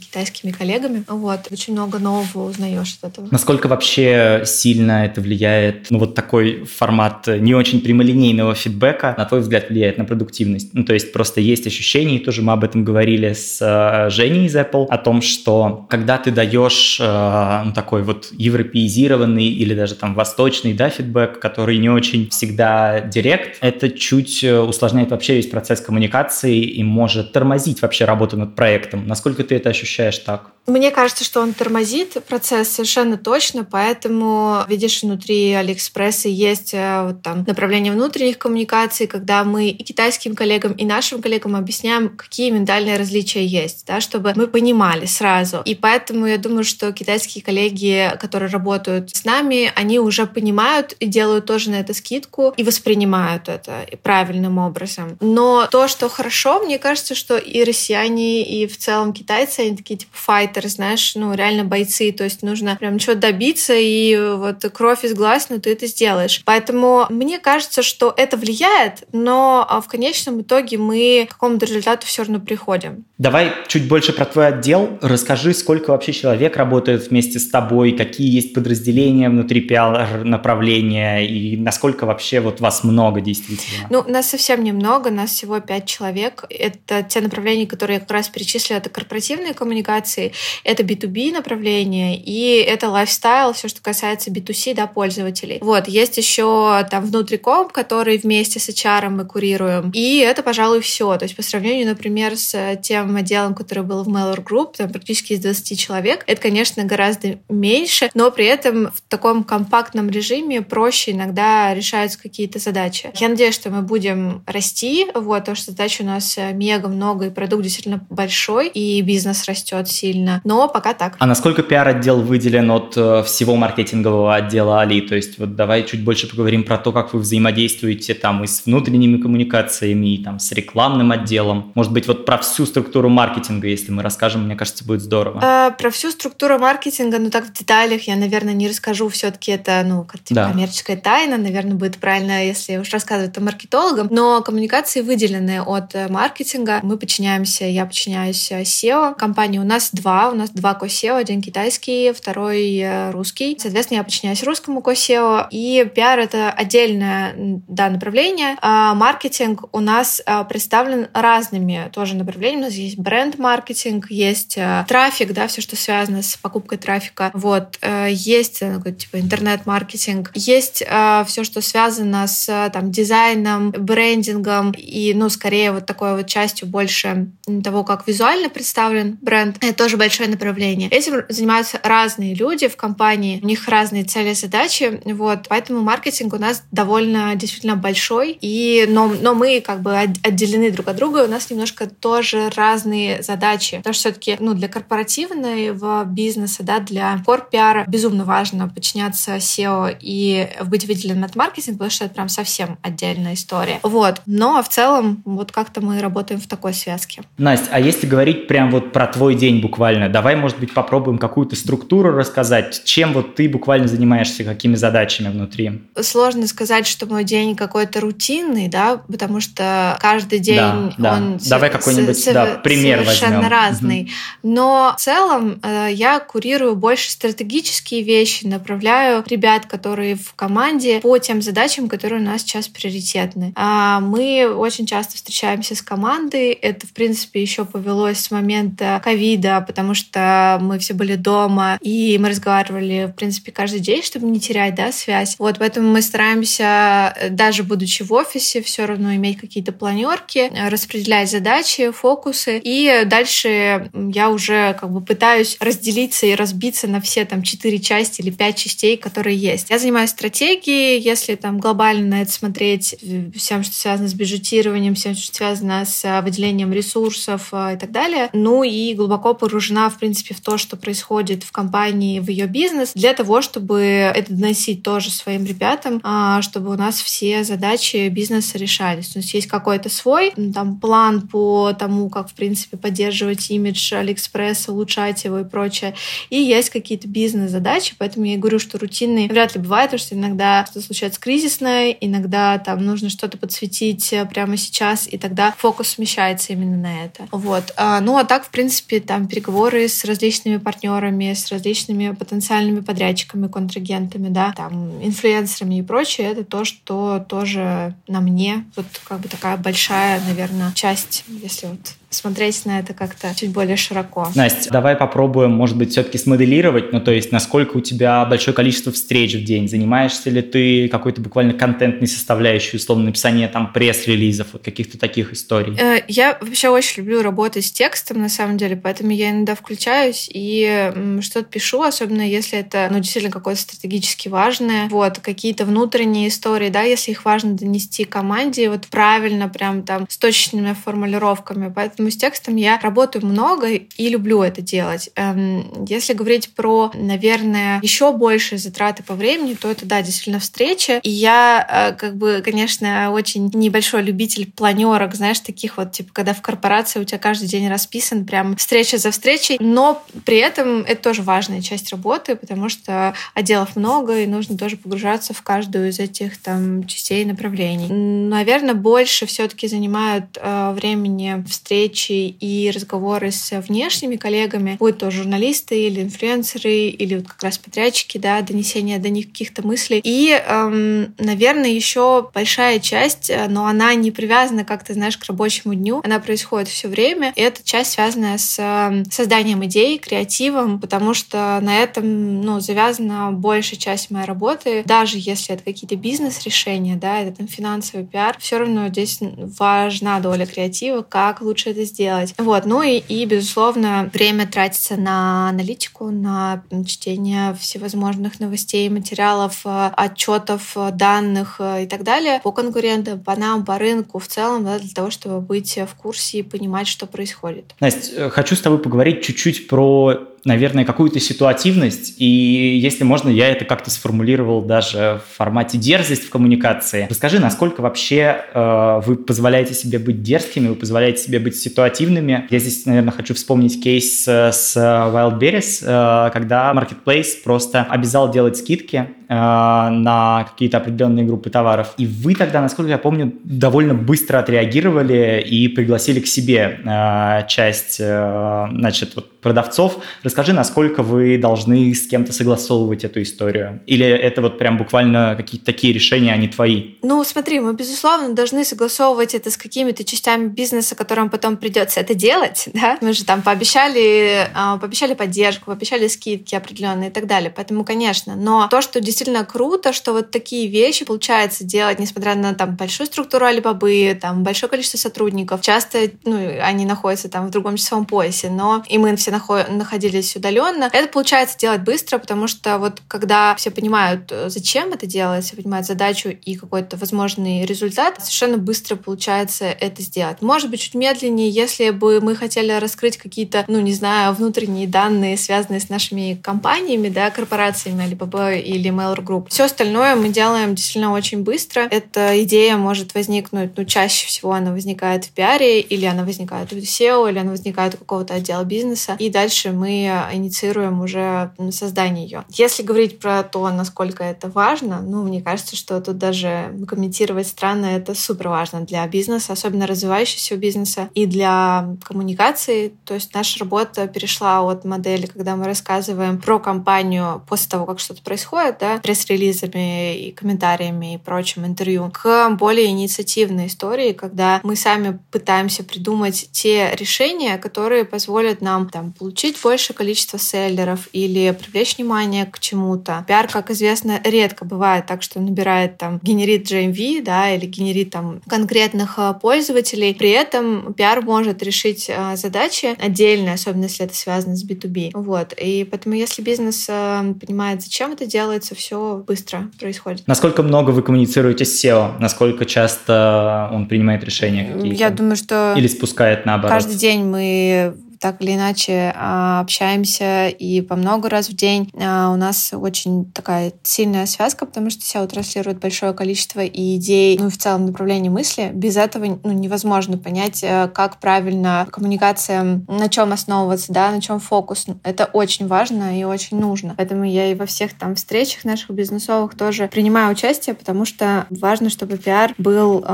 китайскими 0.00 0.50
коллегами. 0.50 1.04
Вот, 1.08 1.48
очень 1.50 1.72
много 1.72 1.98
нового 1.98 2.48
узнаешь 2.48 2.98
от 3.02 3.12
этого. 3.12 3.28
Насколько 3.30 3.68
вообще 3.68 4.42
сильно 4.44 5.04
это 5.04 5.20
влияет, 5.20 5.90
ну, 5.90 5.98
вот 5.98 6.14
такой 6.14 6.64
формат 6.64 7.26
не 7.26 7.54
очень 7.54 7.80
прямолинейного 7.80 8.54
фидбэка, 8.54 9.14
на 9.16 9.24
твой 9.24 9.40
взгляд, 9.40 9.68
влияет 9.68 9.98
на 9.98 10.04
продуктивность? 10.04 10.70
Ну, 10.72 10.84
то 10.84 10.94
есть 10.94 11.12
просто 11.12 11.40
есть 11.40 11.66
ощущение, 11.66 12.18
и 12.18 12.24
тоже 12.24 12.42
мы 12.42 12.52
об 12.52 12.64
этом 12.64 12.84
говорили 12.84 13.32
с 13.32 13.58
э, 13.60 14.10
Женей 14.10 14.46
из 14.46 14.56
Apple, 14.56 14.86
о 14.88 14.98
том, 14.98 15.22
что 15.22 15.86
когда 15.88 16.18
ты 16.18 16.30
даешь 16.30 16.98
э, 17.00 17.62
ну, 17.64 17.72
такой 17.72 18.02
вот 18.02 18.28
европеизированный 18.32 19.46
или 19.46 19.74
даже 19.74 19.94
там 19.94 20.14
восточный, 20.14 20.72
да, 20.72 20.90
фидбэк, 20.90 21.38
который 21.38 21.78
не 21.78 21.90
очень 21.90 22.28
всегда 22.30 23.00
директ, 23.00 23.58
это 23.60 23.90
чуть 23.90 24.42
э, 24.42 24.58
усложняет 24.58 25.10
вообще 25.10 25.36
весь 25.36 25.46
процесс 25.46 25.80
коммуникации 25.80 26.58
и 26.60 26.82
может 26.82 27.32
тормозить 27.32 27.82
вообще 27.82 27.93
работу 28.02 28.36
над 28.36 28.56
проектом. 28.56 29.06
Насколько 29.06 29.44
ты 29.44 29.54
это 29.56 29.70
ощущаешь 29.70 30.18
так? 30.18 30.53
Мне 30.66 30.90
кажется, 30.90 31.24
что 31.24 31.40
он 31.40 31.52
тормозит 31.52 32.24
процесс 32.24 32.70
совершенно 32.70 33.18
точно, 33.18 33.64
поэтому, 33.64 34.64
видишь, 34.66 35.02
внутри 35.02 35.52
Алиэкспресса 35.52 36.28
есть 36.28 36.72
э, 36.72 37.04
вот 37.06 37.22
там 37.22 37.44
направление 37.46 37.92
внутренних 37.92 38.38
коммуникаций, 38.38 39.06
когда 39.06 39.44
мы 39.44 39.68
и 39.68 39.82
китайским 39.82 40.34
коллегам, 40.34 40.72
и 40.72 40.86
нашим 40.86 41.20
коллегам 41.20 41.54
объясняем, 41.54 42.08
какие 42.08 42.50
ментальные 42.50 42.96
различия 42.96 43.44
есть, 43.44 43.84
да, 43.86 44.00
чтобы 44.00 44.32
мы 44.36 44.46
понимали 44.46 45.04
сразу. 45.04 45.60
И 45.66 45.74
поэтому 45.74 46.26
я 46.26 46.38
думаю, 46.38 46.64
что 46.64 46.92
китайские 46.92 47.44
коллеги, 47.44 48.10
которые 48.18 48.48
работают 48.48 49.10
с 49.10 49.24
нами, 49.24 49.70
они 49.76 49.98
уже 49.98 50.26
понимают 50.26 50.94
и 50.98 51.06
делают 51.06 51.44
тоже 51.44 51.70
на 51.70 51.76
это 51.76 51.92
скидку 51.92 52.54
и 52.56 52.62
воспринимают 52.62 53.50
это 53.50 53.86
правильным 54.02 54.56
образом. 54.56 55.18
Но 55.20 55.68
то, 55.70 55.88
что 55.88 56.08
хорошо, 56.08 56.60
мне 56.60 56.78
кажется, 56.78 57.14
что 57.14 57.36
и 57.36 57.64
россияне, 57.64 58.42
и 58.42 58.66
в 58.66 58.78
целом 58.78 59.12
китайцы, 59.12 59.60
они 59.60 59.76
такие 59.76 59.98
типа 59.98 60.12
файт 60.14 60.53
файтеры, 60.54 60.68
знаешь, 60.68 61.14
ну, 61.14 61.34
реально 61.34 61.64
бойцы, 61.64 62.12
то 62.12 62.24
есть 62.24 62.42
нужно 62.42 62.76
прям 62.76 62.98
чего 62.98 63.14
добиться, 63.14 63.74
и 63.76 64.16
вот 64.36 64.64
кровь 64.72 65.04
из 65.04 65.14
глаз, 65.14 65.48
но 65.50 65.56
ну, 65.56 65.62
ты 65.62 65.72
это 65.72 65.86
сделаешь. 65.86 66.42
Поэтому 66.44 67.06
мне 67.10 67.38
кажется, 67.38 67.82
что 67.82 68.14
это 68.16 68.36
влияет, 68.36 69.04
но 69.12 69.66
а, 69.68 69.80
в 69.80 69.88
конечном 69.88 70.42
итоге 70.42 70.78
мы 70.78 71.26
к 71.28 71.32
какому-то 71.32 71.66
результату 71.66 72.06
все 72.06 72.22
равно 72.22 72.40
приходим. 72.40 73.04
Давай 73.18 73.52
чуть 73.68 73.88
больше 73.88 74.12
про 74.12 74.24
твой 74.24 74.48
отдел. 74.48 74.98
Расскажи, 75.00 75.54
сколько 75.54 75.90
вообще 75.90 76.12
человек 76.12 76.56
работает 76.56 77.10
вместе 77.10 77.38
с 77.38 77.48
тобой, 77.48 77.92
какие 77.92 78.32
есть 78.34 78.54
подразделения 78.54 79.28
внутри 79.28 79.66
PR 79.66 80.24
направления 80.24 81.26
и 81.26 81.56
насколько 81.56 82.06
вообще 82.06 82.40
вот 82.40 82.60
вас 82.60 82.84
много 82.84 83.20
действительно? 83.20 83.86
Ну, 83.90 84.04
нас 84.08 84.30
совсем 84.30 84.64
немного, 84.64 85.10
нас 85.10 85.30
всего 85.30 85.60
пять 85.60 85.86
человек. 85.86 86.44
Это 86.50 87.02
те 87.02 87.20
направления, 87.20 87.66
которые 87.66 87.94
я 87.94 88.00
как 88.00 88.10
раз 88.10 88.28
перечислила, 88.28 88.78
это 88.78 88.90
корпоративные 88.90 89.54
коммуникации, 89.54 90.32
это 90.62 90.82
B2B 90.82 91.32
направление 91.32 92.16
и 92.16 92.56
это 92.56 92.88
лайфстайл, 92.88 93.52
все, 93.52 93.68
что 93.68 93.80
касается 93.82 94.30
B2C, 94.30 94.74
да, 94.74 94.86
пользователей. 94.86 95.58
Вот, 95.60 95.88
есть 95.88 96.16
еще 96.16 96.86
там 96.90 97.04
внутриком, 97.06 97.68
который 97.68 98.18
вместе 98.18 98.58
с 98.60 98.68
HR 98.68 99.08
мы 99.10 99.24
курируем. 99.24 99.90
И 99.92 100.18
это, 100.18 100.42
пожалуй, 100.42 100.80
все. 100.80 101.16
То 101.16 101.24
есть 101.24 101.36
по 101.36 101.42
сравнению, 101.42 101.86
например, 101.86 102.36
с 102.36 102.76
тем 102.82 103.16
отделом, 103.16 103.54
который 103.54 103.84
был 103.84 104.02
в 104.02 104.08
Mailer 104.08 104.42
Group, 104.42 104.74
там 104.76 104.90
практически 104.90 105.34
из 105.34 105.40
20 105.40 105.78
человек, 105.78 106.24
это, 106.26 106.40
конечно, 106.40 106.84
гораздо 106.84 107.38
меньше, 107.48 108.10
но 108.14 108.30
при 108.30 108.46
этом 108.46 108.90
в 108.92 109.00
таком 109.08 109.44
компактном 109.44 110.10
режиме 110.10 110.62
проще 110.62 111.12
иногда 111.12 111.74
решаются 111.74 112.18
какие-то 112.20 112.58
задачи. 112.58 113.10
Я 113.14 113.28
надеюсь, 113.28 113.54
что 113.54 113.70
мы 113.70 113.82
будем 113.82 114.42
расти, 114.46 115.06
вот, 115.14 115.40
потому 115.40 115.56
что 115.56 115.70
задач 115.70 116.00
у 116.00 116.04
нас 116.04 116.38
мега 116.52 116.88
много, 116.88 117.26
и 117.26 117.30
продукт 117.30 117.62
действительно 117.62 118.06
большой, 118.10 118.68
и 118.68 119.00
бизнес 119.02 119.44
растет 119.44 119.88
сильно 119.88 120.33
сильно, 120.34 120.40
но 120.44 120.68
пока 120.68 120.94
так. 120.94 121.16
А 121.18 121.26
насколько 121.26 121.62
пиар-отдел 121.62 122.20
выделен 122.20 122.70
от 122.70 122.94
э, 122.96 123.22
всего 123.24 123.56
маркетингового 123.56 124.34
отдела 124.34 124.80
Али? 124.80 125.00
То 125.00 125.14
есть 125.14 125.38
вот 125.38 125.56
давай 125.56 125.84
чуть 125.84 126.04
больше 126.04 126.28
поговорим 126.28 126.64
про 126.64 126.78
то, 126.78 126.92
как 126.92 127.14
вы 127.14 127.20
взаимодействуете 127.20 128.14
там 128.14 128.44
и 128.44 128.46
с 128.46 128.66
внутренними 128.66 129.18
коммуникациями, 129.18 130.14
и 130.14 130.22
там 130.22 130.38
с 130.38 130.52
рекламным 130.52 131.12
отделом. 131.12 131.72
Может 131.74 131.92
быть, 131.92 132.06
вот 132.06 132.26
про 132.26 132.38
всю 132.38 132.66
структуру 132.66 133.08
маркетинга, 133.08 133.68
если 133.68 133.92
мы 133.92 134.02
расскажем, 134.02 134.44
мне 134.44 134.56
кажется, 134.56 134.84
будет 134.84 135.00
здорово. 135.00 135.40
А, 135.42 135.70
про 135.70 135.90
всю 135.90 136.10
структуру 136.10 136.58
маркетинга, 136.58 137.18
ну 137.18 137.30
так 137.30 137.46
в 137.46 137.52
деталях 137.52 138.02
я, 138.02 138.16
наверное, 138.16 138.54
не 138.54 138.68
расскажу. 138.68 139.08
Все-таки 139.08 139.52
это, 139.52 139.82
ну, 139.84 140.04
как 140.04 140.20
да. 140.30 140.50
коммерческая 140.50 140.96
тайна. 140.96 141.36
Наверное, 141.36 141.74
будет 141.74 141.98
правильно, 141.98 142.44
если 142.46 142.76
уж 142.76 142.90
рассказывать 142.90 143.32
это 143.32 143.40
маркетологам. 143.40 144.08
Но 144.10 144.42
коммуникации 144.42 145.00
выделены 145.00 145.62
от 145.62 145.94
э, 145.94 146.08
маркетинга. 146.08 146.80
Мы 146.82 146.96
подчиняемся, 146.96 147.64
я 147.64 147.86
подчиняюсь 147.86 148.50
SEO. 148.50 149.14
Компании 149.14 149.58
у 149.58 149.64
нас 149.64 149.90
два 149.92 150.23
у 150.30 150.34
нас 150.34 150.50
два 150.50 150.74
косео, 150.74 151.16
один 151.16 151.42
китайский, 151.42 152.12
второй 152.12 152.78
э, 152.78 153.10
русский. 153.10 153.56
Соответственно, 153.58 153.98
я 153.98 154.04
подчиняюсь 154.04 154.42
русскому 154.42 154.82
косео, 154.82 155.46
и 155.50 155.88
пиар— 155.94 156.18
это 156.20 156.50
отдельное 156.50 157.34
да, 157.36 157.90
направление. 157.90 158.56
А 158.60 158.94
маркетинг 158.94 159.64
у 159.72 159.80
нас 159.80 160.22
а, 160.26 160.44
представлен 160.44 161.08
разными 161.12 161.90
тоже 161.92 162.16
направлениями. 162.16 162.62
У 162.62 162.64
нас 162.66 162.74
есть 162.74 162.98
бренд-маркетинг, 162.98 164.10
есть 164.10 164.56
э, 164.56 164.84
трафик, 164.88 165.32
да, 165.32 165.46
все, 165.48 165.60
что 165.60 165.76
связано 165.76 166.22
с 166.22 166.36
покупкой 166.36 166.78
трафика. 166.78 167.30
Вот. 167.34 167.78
Э, 167.80 168.08
есть 168.10 168.60
типа 168.60 169.20
интернет-маркетинг, 169.20 170.30
есть 170.34 170.84
все, 171.26 171.44
что 171.44 171.60
связано 171.60 172.26
с 172.26 172.70
там, 172.72 172.90
дизайном, 172.90 173.70
брендингом 173.70 174.72
и, 174.72 175.12
ну, 175.14 175.28
скорее 175.28 175.72
вот 175.72 175.86
такой 175.86 176.16
вот 176.16 176.26
частью 176.26 176.68
больше 176.68 177.28
того, 177.62 177.84
как 177.84 178.06
визуально 178.06 178.48
представлен 178.48 179.18
бренд. 179.20 179.56
Это 179.60 179.74
тоже 179.74 179.96
большой 179.96 180.13
большое 180.14 180.30
направление. 180.30 180.88
Этим 180.90 181.22
занимаются 181.28 181.80
разные 181.82 182.34
люди 182.34 182.68
в 182.68 182.76
компании, 182.76 183.40
у 183.42 183.46
них 183.46 183.66
разные 183.68 184.04
цели 184.04 184.30
и 184.30 184.34
задачи, 184.34 185.00
вот, 185.04 185.46
поэтому 185.48 185.80
маркетинг 185.80 186.34
у 186.34 186.38
нас 186.38 186.62
довольно 186.70 187.34
действительно 187.34 187.74
большой, 187.74 188.38
и, 188.40 188.86
но, 188.88 189.12
но 189.20 189.34
мы 189.34 189.60
как 189.60 189.80
бы 189.80 189.96
отделены 189.96 190.70
друг 190.70 190.88
от 190.88 190.96
друга, 190.96 191.24
у 191.24 191.28
нас 191.28 191.50
немножко 191.50 191.88
тоже 191.88 192.50
разные 192.54 193.22
задачи, 193.22 193.78
потому 193.78 193.94
что 193.94 194.10
все-таки, 194.10 194.36
ну, 194.38 194.54
для 194.54 194.68
корпоративного 194.68 196.04
бизнеса, 196.04 196.62
да, 196.62 196.78
для 196.78 197.18
корпиара 197.26 197.84
безумно 197.88 198.24
важно 198.24 198.68
подчиняться 198.68 199.36
SEO 199.36 199.96
и 199.98 200.48
быть 200.64 200.86
выделенным 200.86 201.24
от 201.24 201.34
маркетинга, 201.34 201.78
потому 201.78 201.90
что 201.90 202.04
это 202.04 202.14
прям 202.14 202.28
совсем 202.28 202.78
отдельная 202.82 203.34
история. 203.34 203.80
Вот. 203.82 204.20
Но 204.26 204.62
в 204.62 204.68
целом 204.68 205.22
вот 205.24 205.50
как-то 205.50 205.80
мы 205.80 206.00
работаем 206.00 206.40
в 206.40 206.46
такой 206.46 206.74
связке. 206.74 207.22
Настя, 207.38 207.68
а 207.72 207.80
если 207.80 208.06
говорить 208.06 208.46
прям 208.46 208.70
вот 208.70 208.92
про 208.92 209.06
твой 209.06 209.34
день 209.34 209.60
буквально, 209.60 209.93
давай, 210.08 210.36
может 210.36 210.58
быть, 210.58 210.72
попробуем 210.72 211.18
какую-то 211.18 211.56
структуру 211.56 212.12
рассказать, 212.12 212.82
чем 212.84 213.12
вот 213.12 213.34
ты 213.34 213.48
буквально 213.48 213.88
занимаешься, 213.88 214.44
какими 214.44 214.74
задачами 214.74 215.28
внутри? 215.28 215.82
Сложно 216.00 216.46
сказать, 216.46 216.86
что 216.86 217.06
мой 217.06 217.24
день 217.24 217.56
какой-то 217.56 218.00
рутинный, 218.00 218.68
да, 218.68 219.02
потому 219.10 219.40
что 219.40 219.96
каждый 220.00 220.38
день 220.38 220.56
да, 220.56 220.94
да. 220.98 221.12
он 221.14 221.38
давай 221.48 221.70
какой-нибудь 221.70 222.32
да, 222.32 222.60
пример 222.62 223.00
совершенно 223.00 223.36
возьмем. 223.36 223.50
разный. 223.50 224.02
Угу. 224.02 224.50
Но 224.54 224.94
в 224.96 225.00
целом 225.00 225.60
э, 225.62 225.88
я 225.92 226.20
курирую 226.20 226.76
больше 226.76 227.10
стратегические 227.10 228.02
вещи, 228.02 228.46
направляю 228.46 229.22
ребят, 229.26 229.66
которые 229.66 230.16
в 230.16 230.34
команде 230.34 231.00
по 231.00 231.18
тем 231.18 231.42
задачам, 231.42 231.88
которые 231.88 232.20
у 232.20 232.24
нас 232.24 232.42
сейчас 232.42 232.68
приоритетны. 232.68 233.52
А 233.56 234.00
мы 234.00 234.48
очень 234.48 234.86
часто 234.86 235.16
встречаемся 235.16 235.74
с 235.74 235.82
командой. 235.82 236.52
Это, 236.52 236.86
в 236.86 236.92
принципе, 236.92 237.42
еще 237.42 237.64
повелось 237.64 238.20
с 238.20 238.30
момента 238.30 239.00
ковида, 239.04 239.64
потому 239.66 239.83
что 239.92 240.58
мы 240.62 240.78
все 240.78 240.94
были 240.94 241.16
дома, 241.16 241.78
и 241.82 242.16
мы 242.16 242.30
разговаривали, 242.30 243.10
в 243.12 243.12
принципе, 243.12 243.52
каждый 243.52 243.80
день, 243.80 244.02
чтобы 244.02 244.26
не 244.26 244.40
терять 244.40 244.74
да, 244.74 244.90
связь. 244.92 245.36
Вот 245.38 245.56
поэтому 245.58 245.90
мы 245.90 246.00
стараемся, 246.00 247.14
э, 247.16 247.28
даже 247.28 247.62
будучи 247.62 248.02
в 248.02 248.12
офисе, 248.12 248.62
все 248.62 248.86
равно 248.86 249.14
иметь 249.16 249.38
какие-то 249.38 249.72
планерки, 249.72 250.50
распределять 250.70 251.30
задачи, 251.30 251.90
фокусы. 251.90 252.60
И 252.64 253.02
дальше 253.04 253.90
я 253.92 254.30
уже 254.30 254.76
как 254.80 254.90
бы 254.90 255.00
пытаюсь 255.00 255.56
разделиться 255.60 256.26
и 256.26 256.34
разбиться 256.34 256.86
на 256.86 257.00
все 257.00 257.24
там 257.24 257.42
четыре 257.42 257.78
части 257.78 258.20
или 258.20 258.30
пять 258.30 258.56
частей, 258.56 258.96
которые 258.96 259.36
есть. 259.36 259.70
Я 259.70 259.78
занимаюсь 259.78 260.10
стратегией, 260.10 261.00
если 261.00 261.34
там 261.34 261.58
глобально 261.58 262.16
на 262.16 262.22
это 262.22 262.32
смотреть, 262.32 262.96
всем, 263.34 263.64
что 263.64 263.74
связано 263.74 264.08
с 264.08 264.14
бюджетированием, 264.14 264.94
всем, 264.94 265.14
что 265.14 265.34
связано 265.34 265.84
с 265.84 266.22
выделением 266.22 266.72
ресурсов 266.72 267.48
и 267.52 267.76
так 267.76 267.90
далее. 267.90 268.30
Ну 268.32 268.62
и 268.62 268.94
глубоко 268.94 269.34
погружена, 269.34 269.73
в 269.90 269.98
принципе, 269.98 270.34
в 270.34 270.40
то, 270.40 270.58
что 270.58 270.76
происходит 270.76 271.42
в 271.42 271.52
компании, 271.52 272.20
в 272.20 272.28
ее 272.28 272.46
бизнес, 272.46 272.92
для 272.94 273.14
того, 273.14 273.42
чтобы 273.42 273.80
это 273.82 274.32
доносить 274.32 274.82
тоже 274.82 275.10
своим 275.10 275.44
ребятам, 275.44 276.00
а, 276.02 276.42
чтобы 276.42 276.70
у 276.70 276.76
нас 276.76 277.00
все 277.00 277.44
задачи 277.44 278.08
бизнеса 278.08 278.58
решались. 278.58 279.08
То 279.08 279.18
есть 279.18 279.34
есть 279.34 279.46
какой-то 279.46 279.88
свой 279.88 280.32
там 280.54 280.78
план 280.78 281.28
по 281.28 281.72
тому, 281.72 282.08
как, 282.08 282.28
в 282.28 282.34
принципе, 282.34 282.76
поддерживать 282.76 283.50
имидж 283.50 283.94
Алиэкспресса, 283.94 284.72
улучшать 284.72 285.24
его 285.24 285.40
и 285.40 285.44
прочее. 285.44 285.94
И 286.30 286.36
есть 286.36 286.70
какие-то 286.70 287.08
бизнес-задачи, 287.08 287.94
поэтому 287.98 288.26
я 288.26 288.38
говорю, 288.38 288.58
что 288.58 288.78
рутинные 288.78 289.28
вряд 289.28 289.54
ли 289.54 289.60
бывает, 289.60 289.90
потому 289.90 290.06
что 290.06 290.14
иногда 290.14 290.66
что 290.70 290.80
случается 290.80 291.20
кризисное, 291.20 291.90
иногда 291.90 292.58
там 292.58 292.84
нужно 292.84 293.08
что-то 293.10 293.38
подсветить 293.38 294.14
прямо 294.30 294.56
сейчас, 294.56 295.08
и 295.10 295.18
тогда 295.18 295.54
фокус 295.56 295.88
смещается 295.88 296.52
именно 296.52 296.76
на 296.76 297.04
это. 297.04 297.26
Вот. 297.30 297.72
А, 297.76 298.00
ну, 298.00 298.16
а 298.16 298.24
так, 298.24 298.44
в 298.44 298.50
принципе, 298.50 299.00
там 299.00 299.28
переговоры 299.28 299.63
с 299.70 300.04
различными 300.04 300.58
партнерами, 300.58 301.32
с 301.32 301.50
различными 301.50 302.14
потенциальными 302.14 302.80
подрядчиками, 302.80 303.48
контрагентами, 303.48 304.28
да, 304.28 304.52
там, 304.56 305.04
инфлюенсерами 305.04 305.78
и 305.78 305.82
прочее, 305.82 306.28
это 306.32 306.44
то, 306.44 306.64
что 306.64 307.24
тоже 307.28 307.94
на 308.08 308.20
мне. 308.20 308.64
Вот 308.76 308.86
как 309.04 309.20
бы 309.20 309.28
такая 309.28 309.56
большая, 309.56 310.20
наверное, 310.26 310.72
часть, 310.72 311.24
если 311.28 311.66
вот 311.66 311.80
смотреть 312.14 312.64
на 312.66 312.80
это 312.80 312.94
как-то 312.94 313.34
чуть 313.36 313.50
более 313.50 313.76
широко. 313.76 314.28
Настя, 314.34 314.70
давай 314.70 314.96
попробуем, 314.96 315.50
может 315.52 315.76
быть, 315.76 315.90
все-таки 315.90 316.18
смоделировать, 316.18 316.92
ну, 316.92 317.00
то 317.00 317.10
есть, 317.10 317.32
насколько 317.32 317.76
у 317.76 317.80
тебя 317.80 318.24
большое 318.24 318.54
количество 318.54 318.92
встреч 318.92 319.34
в 319.34 319.44
день, 319.44 319.68
занимаешься 319.68 320.30
ли 320.30 320.42
ты 320.42 320.88
какой-то 320.88 321.20
буквально 321.20 321.54
контентной 321.54 322.08
составляющей, 322.08 322.76
условно, 322.76 323.06
написание 323.06 323.48
там 323.48 323.72
пресс-релизов, 323.72 324.48
вот 324.52 324.64
каких-то 324.64 324.98
таких 324.98 325.32
историй? 325.32 325.76
Э, 325.78 326.02
я 326.08 326.38
вообще 326.40 326.68
очень 326.68 327.02
люблю 327.02 327.22
работать 327.22 327.66
с 327.66 327.72
текстом, 327.72 328.20
на 328.20 328.28
самом 328.28 328.56
деле, 328.56 328.76
поэтому 328.76 329.10
я 329.10 329.30
иногда 329.30 329.54
включаюсь 329.54 330.28
и 330.32 330.92
что-то 331.20 331.46
пишу, 331.46 331.82
особенно 331.82 332.22
если 332.22 332.58
это, 332.58 332.88
ну, 332.90 332.98
действительно 332.98 333.32
какое-то 333.32 333.60
стратегически 333.60 334.28
важное, 334.28 334.88
вот, 334.88 335.18
какие-то 335.18 335.64
внутренние 335.64 336.28
истории, 336.28 336.68
да, 336.68 336.82
если 336.82 337.12
их 337.12 337.24
важно 337.24 337.54
донести 337.54 338.04
команде, 338.04 338.70
вот 338.70 338.86
правильно, 338.86 339.48
прям 339.48 339.82
там, 339.82 340.06
с 340.08 340.16
точными 340.16 340.74
формулировками, 340.74 341.72
поэтому 341.74 342.03
поэтому 342.04 342.10
с 342.10 342.16
текстом 342.16 342.56
я 342.56 342.78
работаю 342.78 343.24
много 343.24 343.68
и 343.68 344.08
люблю 344.08 344.42
это 344.42 344.60
делать. 344.60 345.10
Эм, 345.16 345.84
если 345.88 346.12
говорить 346.12 346.54
про, 346.54 346.90
наверное, 346.94 347.80
еще 347.82 348.12
большие 348.12 348.58
затраты 348.58 349.02
по 349.02 349.14
времени, 349.14 349.54
то 349.54 349.70
это, 349.70 349.86
да, 349.86 350.02
действительно 350.02 350.38
встреча. 350.38 351.00
И 351.02 351.10
я, 351.10 351.66
э, 351.68 351.92
как 351.96 352.16
бы, 352.16 352.42
конечно, 352.44 353.10
очень 353.12 353.50
небольшой 353.54 354.02
любитель 354.02 354.50
планерок, 354.50 355.14
знаешь, 355.14 355.40
таких 355.40 355.76
вот, 355.76 355.92
типа, 355.92 356.10
когда 356.12 356.34
в 356.34 356.42
корпорации 356.42 357.00
у 357.00 357.04
тебя 357.04 357.18
каждый 357.18 357.48
день 357.48 357.68
расписан 357.68 358.24
прям 358.24 358.56
встреча 358.56 358.98
за 358.98 359.10
встречей, 359.10 359.56
но 359.60 360.02
при 360.24 360.38
этом 360.38 360.82
это 360.82 361.02
тоже 361.02 361.22
важная 361.22 361.62
часть 361.62 361.90
работы, 361.90 362.36
потому 362.36 362.68
что 362.68 363.14
отделов 363.34 363.76
много, 363.76 364.20
и 364.20 364.26
нужно 364.26 364.58
тоже 364.58 364.76
погружаться 364.76 365.32
в 365.32 365.42
каждую 365.42 365.88
из 365.88 365.98
этих 365.98 366.40
там 366.40 366.86
частей 366.86 367.24
направлений. 367.24 367.88
Наверное, 367.88 368.74
больше 368.74 369.26
все-таки 369.26 369.68
занимают 369.68 370.24
э, 370.36 370.72
времени 370.74 371.44
встреч 371.48 371.93
встречи 371.94 372.36
и 372.40 372.70
разговоры 372.74 373.30
с 373.30 373.50
внешними 373.60 374.16
коллегами, 374.16 374.76
будь 374.78 374.98
то 374.98 375.10
журналисты 375.10 375.86
или 375.86 376.02
инфлюенсеры, 376.02 376.88
или 376.88 377.16
вот 377.16 377.28
как 377.28 377.42
раз 377.42 377.58
подрядчики, 377.58 378.18
да, 378.18 378.40
донесение 378.42 378.98
до 378.98 379.08
них 379.08 379.28
каких-то 379.28 379.66
мыслей. 379.66 380.00
И, 380.02 380.30
эм, 380.30 381.14
наверное, 381.18 381.70
еще 381.70 382.28
большая 382.34 382.80
часть, 382.80 383.30
э, 383.30 383.46
но 383.48 383.66
она 383.66 383.94
не 383.94 384.10
привязана 384.10 384.64
как-то, 384.64 384.94
знаешь, 384.94 385.16
к 385.16 385.24
рабочему 385.26 385.74
дню, 385.74 386.00
она 386.04 386.18
происходит 386.18 386.68
все 386.68 386.88
время, 386.88 387.32
и 387.36 387.40
эта 387.40 387.62
часть 387.62 387.92
связана 387.92 388.36
с 388.38 388.58
эм, 388.58 389.04
созданием 389.10 389.64
идей, 389.64 389.98
креативом, 389.98 390.80
потому 390.80 391.14
что 391.14 391.60
на 391.62 391.78
этом, 391.78 392.40
ну, 392.42 392.60
завязана 392.60 393.30
большая 393.32 393.78
часть 393.78 394.10
моей 394.10 394.26
работы, 394.26 394.82
даже 394.84 395.18
если 395.18 395.54
это 395.54 395.62
какие-то 395.62 395.96
бизнес-решения, 395.96 396.96
да, 396.96 397.20
это 397.20 397.38
там 397.38 397.48
финансовый 397.48 398.04
пиар, 398.04 398.36
все 398.40 398.58
равно 398.58 398.88
здесь 398.88 399.18
важна 399.20 400.18
доля 400.20 400.46
креатива, 400.46 401.02
как 401.02 401.40
лучше 401.40 401.70
это 401.70 401.83
сделать. 401.84 402.34
Вот. 402.38 402.64
Ну 402.64 402.82
и, 402.82 402.98
и, 402.98 403.24
безусловно, 403.24 404.10
время 404.12 404.46
тратится 404.46 404.96
на 404.96 405.48
аналитику, 405.48 406.10
на 406.10 406.62
чтение 406.86 407.54
всевозможных 407.54 408.40
новостей, 408.40 408.88
материалов, 408.88 409.62
э, 409.64 409.90
отчетов, 409.96 410.72
э, 410.76 410.90
данных 410.92 411.56
э, 411.58 411.84
и 411.84 411.86
так 411.86 412.02
далее 412.02 412.40
по 412.42 412.52
конкурентам, 412.52 413.20
по 413.20 413.36
нам, 413.36 413.64
по 413.64 413.78
рынку 413.78 414.18
в 414.18 414.26
целом, 414.26 414.64
да, 414.64 414.78
для 414.78 414.90
того, 414.90 415.10
чтобы 415.10 415.40
быть 415.40 415.76
в 415.76 415.94
курсе 415.94 416.38
и 416.38 416.42
понимать, 416.42 416.86
что 416.86 417.06
происходит. 417.06 417.74
Настя, 417.80 418.30
хочу 418.30 418.56
с 418.56 418.60
тобой 418.60 418.78
поговорить 418.78 419.22
чуть-чуть 419.22 419.68
про 419.68 420.33
наверное, 420.44 420.84
какую-то 420.84 421.20
ситуативность, 421.20 422.14
и 422.18 422.78
если 422.78 423.04
можно, 423.04 423.28
я 423.28 423.48
это 423.48 423.64
как-то 423.64 423.90
сформулировал 423.90 424.62
даже 424.62 425.20
в 425.26 425.36
формате 425.36 425.78
дерзость 425.78 426.24
в 426.24 426.30
коммуникации. 426.30 427.06
Расскажи, 427.08 427.38
насколько 427.38 427.80
вообще 427.80 428.44
э, 428.52 429.00
вы 429.04 429.16
позволяете 429.16 429.74
себе 429.74 429.98
быть 429.98 430.22
дерзкими, 430.22 430.68
вы 430.68 430.74
позволяете 430.74 431.22
себе 431.22 431.38
быть 431.38 431.56
ситуативными. 431.56 432.46
Я 432.50 432.58
здесь, 432.58 432.84
наверное, 432.86 433.12
хочу 433.12 433.34
вспомнить 433.34 433.82
кейс 433.82 434.24
с 434.26 434.76
Wildberries, 434.76 435.82
э, 435.82 436.30
когда 436.32 436.72
Marketplace 436.72 437.42
просто 437.42 437.82
обязал 437.82 438.30
делать 438.30 438.56
скидки 438.56 439.08
э, 439.23 439.23
на 439.28 440.46
какие-то 440.50 440.78
определенные 440.78 441.24
группы 441.24 441.50
товаров. 441.50 441.94
И 441.96 442.06
вы 442.06 442.34
тогда, 442.34 442.60
насколько 442.60 442.90
я 442.90 442.98
помню, 442.98 443.32
довольно 443.44 443.94
быстро 443.94 444.38
отреагировали 444.38 445.42
и 445.46 445.68
пригласили 445.68 446.20
к 446.20 446.26
себе 446.26 446.80
э, 446.84 447.46
часть, 447.48 447.98
э, 448.00 448.66
значит, 448.72 449.14
продавцов. 449.44 449.98
Расскажи, 450.22 450.52
насколько 450.52 451.02
вы 451.02 451.38
должны 451.38 451.94
с 451.94 452.06
кем-то 452.08 452.32
согласовывать 452.32 453.04
эту 453.04 453.20
историю? 453.22 453.80
Или 453.86 454.06
это 454.06 454.40
вот 454.40 454.58
прям 454.58 454.78
буквально 454.78 455.34
какие-то 455.36 455.66
такие 455.66 455.92
решения, 455.92 456.32
а 456.32 456.36
не 456.36 456.48
твои? 456.48 456.94
Ну, 457.02 457.22
смотри, 457.24 457.60
мы, 457.60 457.74
безусловно, 457.74 458.34
должны 458.34 458.64
согласовывать 458.64 459.34
это 459.34 459.50
с 459.50 459.56
какими-то 459.56 460.02
частями 460.02 460.48
бизнеса, 460.48 460.96
которым 460.96 461.28
потом 461.28 461.58
придется 461.58 462.00
это 462.00 462.14
делать, 462.14 462.68
да? 462.74 462.96
Мы 463.02 463.12
же 463.12 463.24
там 463.24 463.42
пообещали, 463.42 464.48
а, 464.54 464.78
пообещали 464.78 465.12
поддержку, 465.14 465.66
пообещали 465.66 466.08
скидки 466.08 466.54
определенные 466.54 467.10
и 467.10 467.12
так 467.12 467.26
далее. 467.26 467.52
Поэтому, 467.54 467.84
конечно. 467.84 468.36
Но 468.36 468.68
то, 468.70 468.80
что 468.80 469.00
действительно 469.00 469.13
круто, 469.44 469.92
что 469.92 470.12
вот 470.12 470.30
такие 470.30 470.68
вещи 470.68 471.04
получается 471.04 471.64
делать, 471.64 471.98
несмотря 471.98 472.34
на 472.34 472.54
там 472.54 472.76
большую 472.76 473.06
структуру 473.06 473.46
Алибабы, 473.46 474.18
там 474.20 474.42
большое 474.42 474.70
количество 474.70 474.98
сотрудников. 474.98 475.60
Часто, 475.60 476.10
ну, 476.24 476.38
они 476.60 476.86
находятся 476.86 477.28
там 477.28 477.46
в 477.46 477.50
другом 477.50 477.76
часовом 477.76 478.06
поясе, 478.06 478.50
но 478.50 478.82
и 478.88 478.98
мы 478.98 479.14
все 479.16 479.30
находились 479.30 480.34
удаленно. 480.36 480.90
Это 480.92 481.08
получается 481.08 481.58
делать 481.58 481.82
быстро, 481.82 482.18
потому 482.18 482.46
что 482.46 482.78
вот 482.78 483.00
когда 483.08 483.54
все 483.56 483.70
понимают, 483.70 484.30
э, 484.30 484.48
зачем 484.48 484.92
это 484.92 485.06
делать, 485.06 485.44
все 485.44 485.56
понимают 485.56 485.86
задачу 485.86 486.28
и 486.30 486.56
какой-то 486.56 486.96
возможный 486.96 487.64
результат, 487.64 488.20
совершенно 488.20 488.58
быстро 488.58 488.96
получается 488.96 489.64
это 489.66 490.02
сделать. 490.02 490.42
Может 490.42 490.70
быть, 490.70 490.80
чуть 490.80 490.94
медленнее, 490.94 491.50
если 491.50 491.90
бы 491.90 492.20
мы 492.20 492.34
хотели 492.36 492.72
раскрыть 492.72 493.16
какие-то, 493.16 493.64
ну, 493.68 493.80
не 493.80 493.92
знаю, 493.92 494.34
внутренние 494.34 494.86
данные, 494.86 495.36
связанные 495.36 495.80
с 495.80 495.88
нашими 495.88 496.38
компаниями, 496.42 497.08
да, 497.08 497.30
корпорациями 497.30 498.04
Alibaba 498.04 498.58
или 498.58 498.90
Mail 499.04 499.16
Group. 499.24 499.46
Все 499.48 499.64
остальное 499.64 500.16
мы 500.16 500.28
делаем 500.28 500.74
действительно 500.74 501.12
очень 501.12 501.42
быстро. 501.42 501.82
Эта 501.90 502.42
идея 502.42 502.76
может 502.76 503.14
возникнуть, 503.14 503.76
ну, 503.76 503.84
чаще 503.84 504.26
всего 504.26 504.52
она 504.52 504.72
возникает 504.72 505.24
в 505.24 505.30
пиаре, 505.30 505.80
или 505.80 506.06
она 506.06 506.24
возникает 506.24 506.72
в 506.72 506.76
SEO, 506.76 507.28
или 507.30 507.38
она 507.38 507.50
возникает 507.50 507.94
у 507.94 507.98
какого-то 507.98 508.34
отдела 508.34 508.64
бизнеса, 508.64 509.16
и 509.18 509.30
дальше 509.30 509.72
мы 509.72 510.10
инициируем 510.32 511.00
уже 511.00 511.50
создание 511.70 512.24
ее. 512.24 512.44
Если 512.48 512.82
говорить 512.82 513.18
про 513.18 513.42
то, 513.42 513.68
насколько 513.70 514.24
это 514.24 514.48
важно, 514.48 515.00
ну, 515.00 515.22
мне 515.22 515.42
кажется, 515.42 515.76
что 515.76 516.00
тут 516.00 516.18
даже 516.18 516.74
комментировать 516.88 517.46
странно, 517.46 517.86
это 517.86 518.14
супер 518.14 518.48
важно 518.48 518.80
для 518.80 519.06
бизнеса, 519.06 519.52
особенно 519.52 519.86
развивающегося 519.86 520.56
бизнеса, 520.56 521.08
и 521.14 521.26
для 521.26 521.88
коммуникации. 522.02 522.92
То 523.04 523.14
есть 523.14 523.34
наша 523.34 523.60
работа 523.60 524.06
перешла 524.06 524.60
от 524.62 524.84
модели, 524.84 525.26
когда 525.26 525.56
мы 525.56 525.64
рассказываем 525.64 526.40
про 526.40 526.58
компанию 526.58 527.42
после 527.48 527.70
того, 527.70 527.86
как 527.86 528.00
что-то 528.00 528.22
происходит, 528.22 528.78
да, 528.80 528.93
пресс-релизами 529.02 530.16
и 530.16 530.32
комментариями 530.32 531.14
и 531.14 531.18
прочим 531.18 531.66
интервью, 531.66 532.10
к 532.12 532.50
более 532.50 532.86
инициативной 532.86 533.66
истории, 533.66 534.12
когда 534.12 534.60
мы 534.62 534.76
сами 534.76 535.18
пытаемся 535.30 535.84
придумать 535.84 536.48
те 536.52 536.94
решения, 536.94 537.58
которые 537.58 538.04
позволят 538.04 538.60
нам 538.60 538.88
там, 538.88 539.12
получить 539.12 539.60
большее 539.62 539.96
количество 539.96 540.38
селлеров 540.38 541.08
или 541.12 541.50
привлечь 541.50 541.96
внимание 541.96 542.46
к 542.46 542.58
чему-то. 542.58 543.24
Пиар, 543.26 543.48
как 543.48 543.70
известно, 543.70 544.20
редко 544.24 544.64
бывает 544.64 545.06
так, 545.06 545.22
что 545.22 545.40
набирает 545.40 545.98
там, 545.98 546.20
генерит 546.22 546.70
GMV, 546.70 547.22
да, 547.22 547.54
или 547.54 547.66
генерит 547.66 548.10
там 548.10 548.40
конкретных 548.48 549.18
а, 549.18 549.32
пользователей. 549.32 550.14
При 550.14 550.30
этом 550.30 550.94
пиар 550.94 551.22
может 551.22 551.62
решить 551.62 552.10
а, 552.10 552.36
задачи 552.36 552.94
отдельно, 552.98 553.52
особенно 553.52 553.84
если 553.84 554.04
это 554.04 554.14
связано 554.14 554.56
с 554.56 554.64
B2B. 554.64 555.10
Вот. 555.14 555.52
И 555.60 555.84
поэтому, 555.84 556.14
если 556.14 556.42
бизнес 556.42 556.86
а, 556.88 557.24
понимает, 557.40 557.82
зачем 557.82 558.12
это 558.12 558.26
делается, 558.26 558.74
все 558.84 559.24
быстро 559.26 559.70
происходит. 559.80 560.26
Насколько 560.26 560.62
много 560.62 560.90
вы 560.90 561.00
коммуницируете 561.00 561.64
с 561.64 561.82
SEO? 561.82 562.18
Насколько 562.20 562.66
часто 562.66 563.70
он 563.72 563.86
принимает 563.86 564.22
решения 564.24 564.70
какие-то? 564.70 564.98
Я 564.98 565.08
думаю, 565.08 565.36
что... 565.36 565.72
Или 565.74 565.86
спускает 565.86 566.44
наоборот? 566.44 566.70
Каждый 566.70 566.96
день 566.96 567.24
мы 567.24 567.96
так 568.24 568.40
или 568.40 568.54
иначе 568.54 569.12
а, 569.14 569.60
общаемся 569.60 570.48
и 570.48 570.80
по 570.80 570.96
много 570.96 571.28
раз 571.28 571.50
в 571.50 571.54
день. 571.54 571.90
А, 571.92 572.30
у 572.32 572.36
нас 572.36 572.72
очень 572.72 573.30
такая 573.32 573.74
сильная 573.82 574.24
связка, 574.24 574.64
потому 574.64 574.88
что 574.88 575.02
SEO 575.02 575.26
транслирует 575.26 575.78
большое 575.78 576.14
количество 576.14 576.66
идей, 576.66 577.36
ну 577.38 577.48
и 577.48 577.50
в 577.50 577.58
целом 577.58 577.84
направлений 577.84 578.30
мысли. 578.30 578.70
Без 578.72 578.96
этого 578.96 579.38
ну, 579.42 579.52
невозможно 579.52 580.16
понять, 580.16 580.60
э, 580.62 580.88
как 580.88 581.20
правильно 581.20 581.86
коммуникация, 581.92 582.80
на 582.88 583.10
чем 583.10 583.30
основываться, 583.34 583.92
да, 583.92 584.10
на 584.10 584.22
чем 584.22 584.40
фокус. 584.40 584.86
Это 585.02 585.26
очень 585.26 585.66
важно 585.66 586.18
и 586.18 586.24
очень 586.24 586.58
нужно. 586.58 586.94
Поэтому 586.96 587.24
я 587.24 587.52
и 587.52 587.54
во 587.54 587.66
всех 587.66 587.92
там 587.92 588.14
встречах 588.14 588.64
наших 588.64 588.88
бизнесовых 588.88 589.54
тоже 589.54 589.88
принимаю 589.88 590.32
участие, 590.32 590.74
потому 590.74 591.04
что 591.04 591.44
важно, 591.50 591.90
чтобы 591.90 592.16
пиар 592.16 592.54
был 592.56 593.04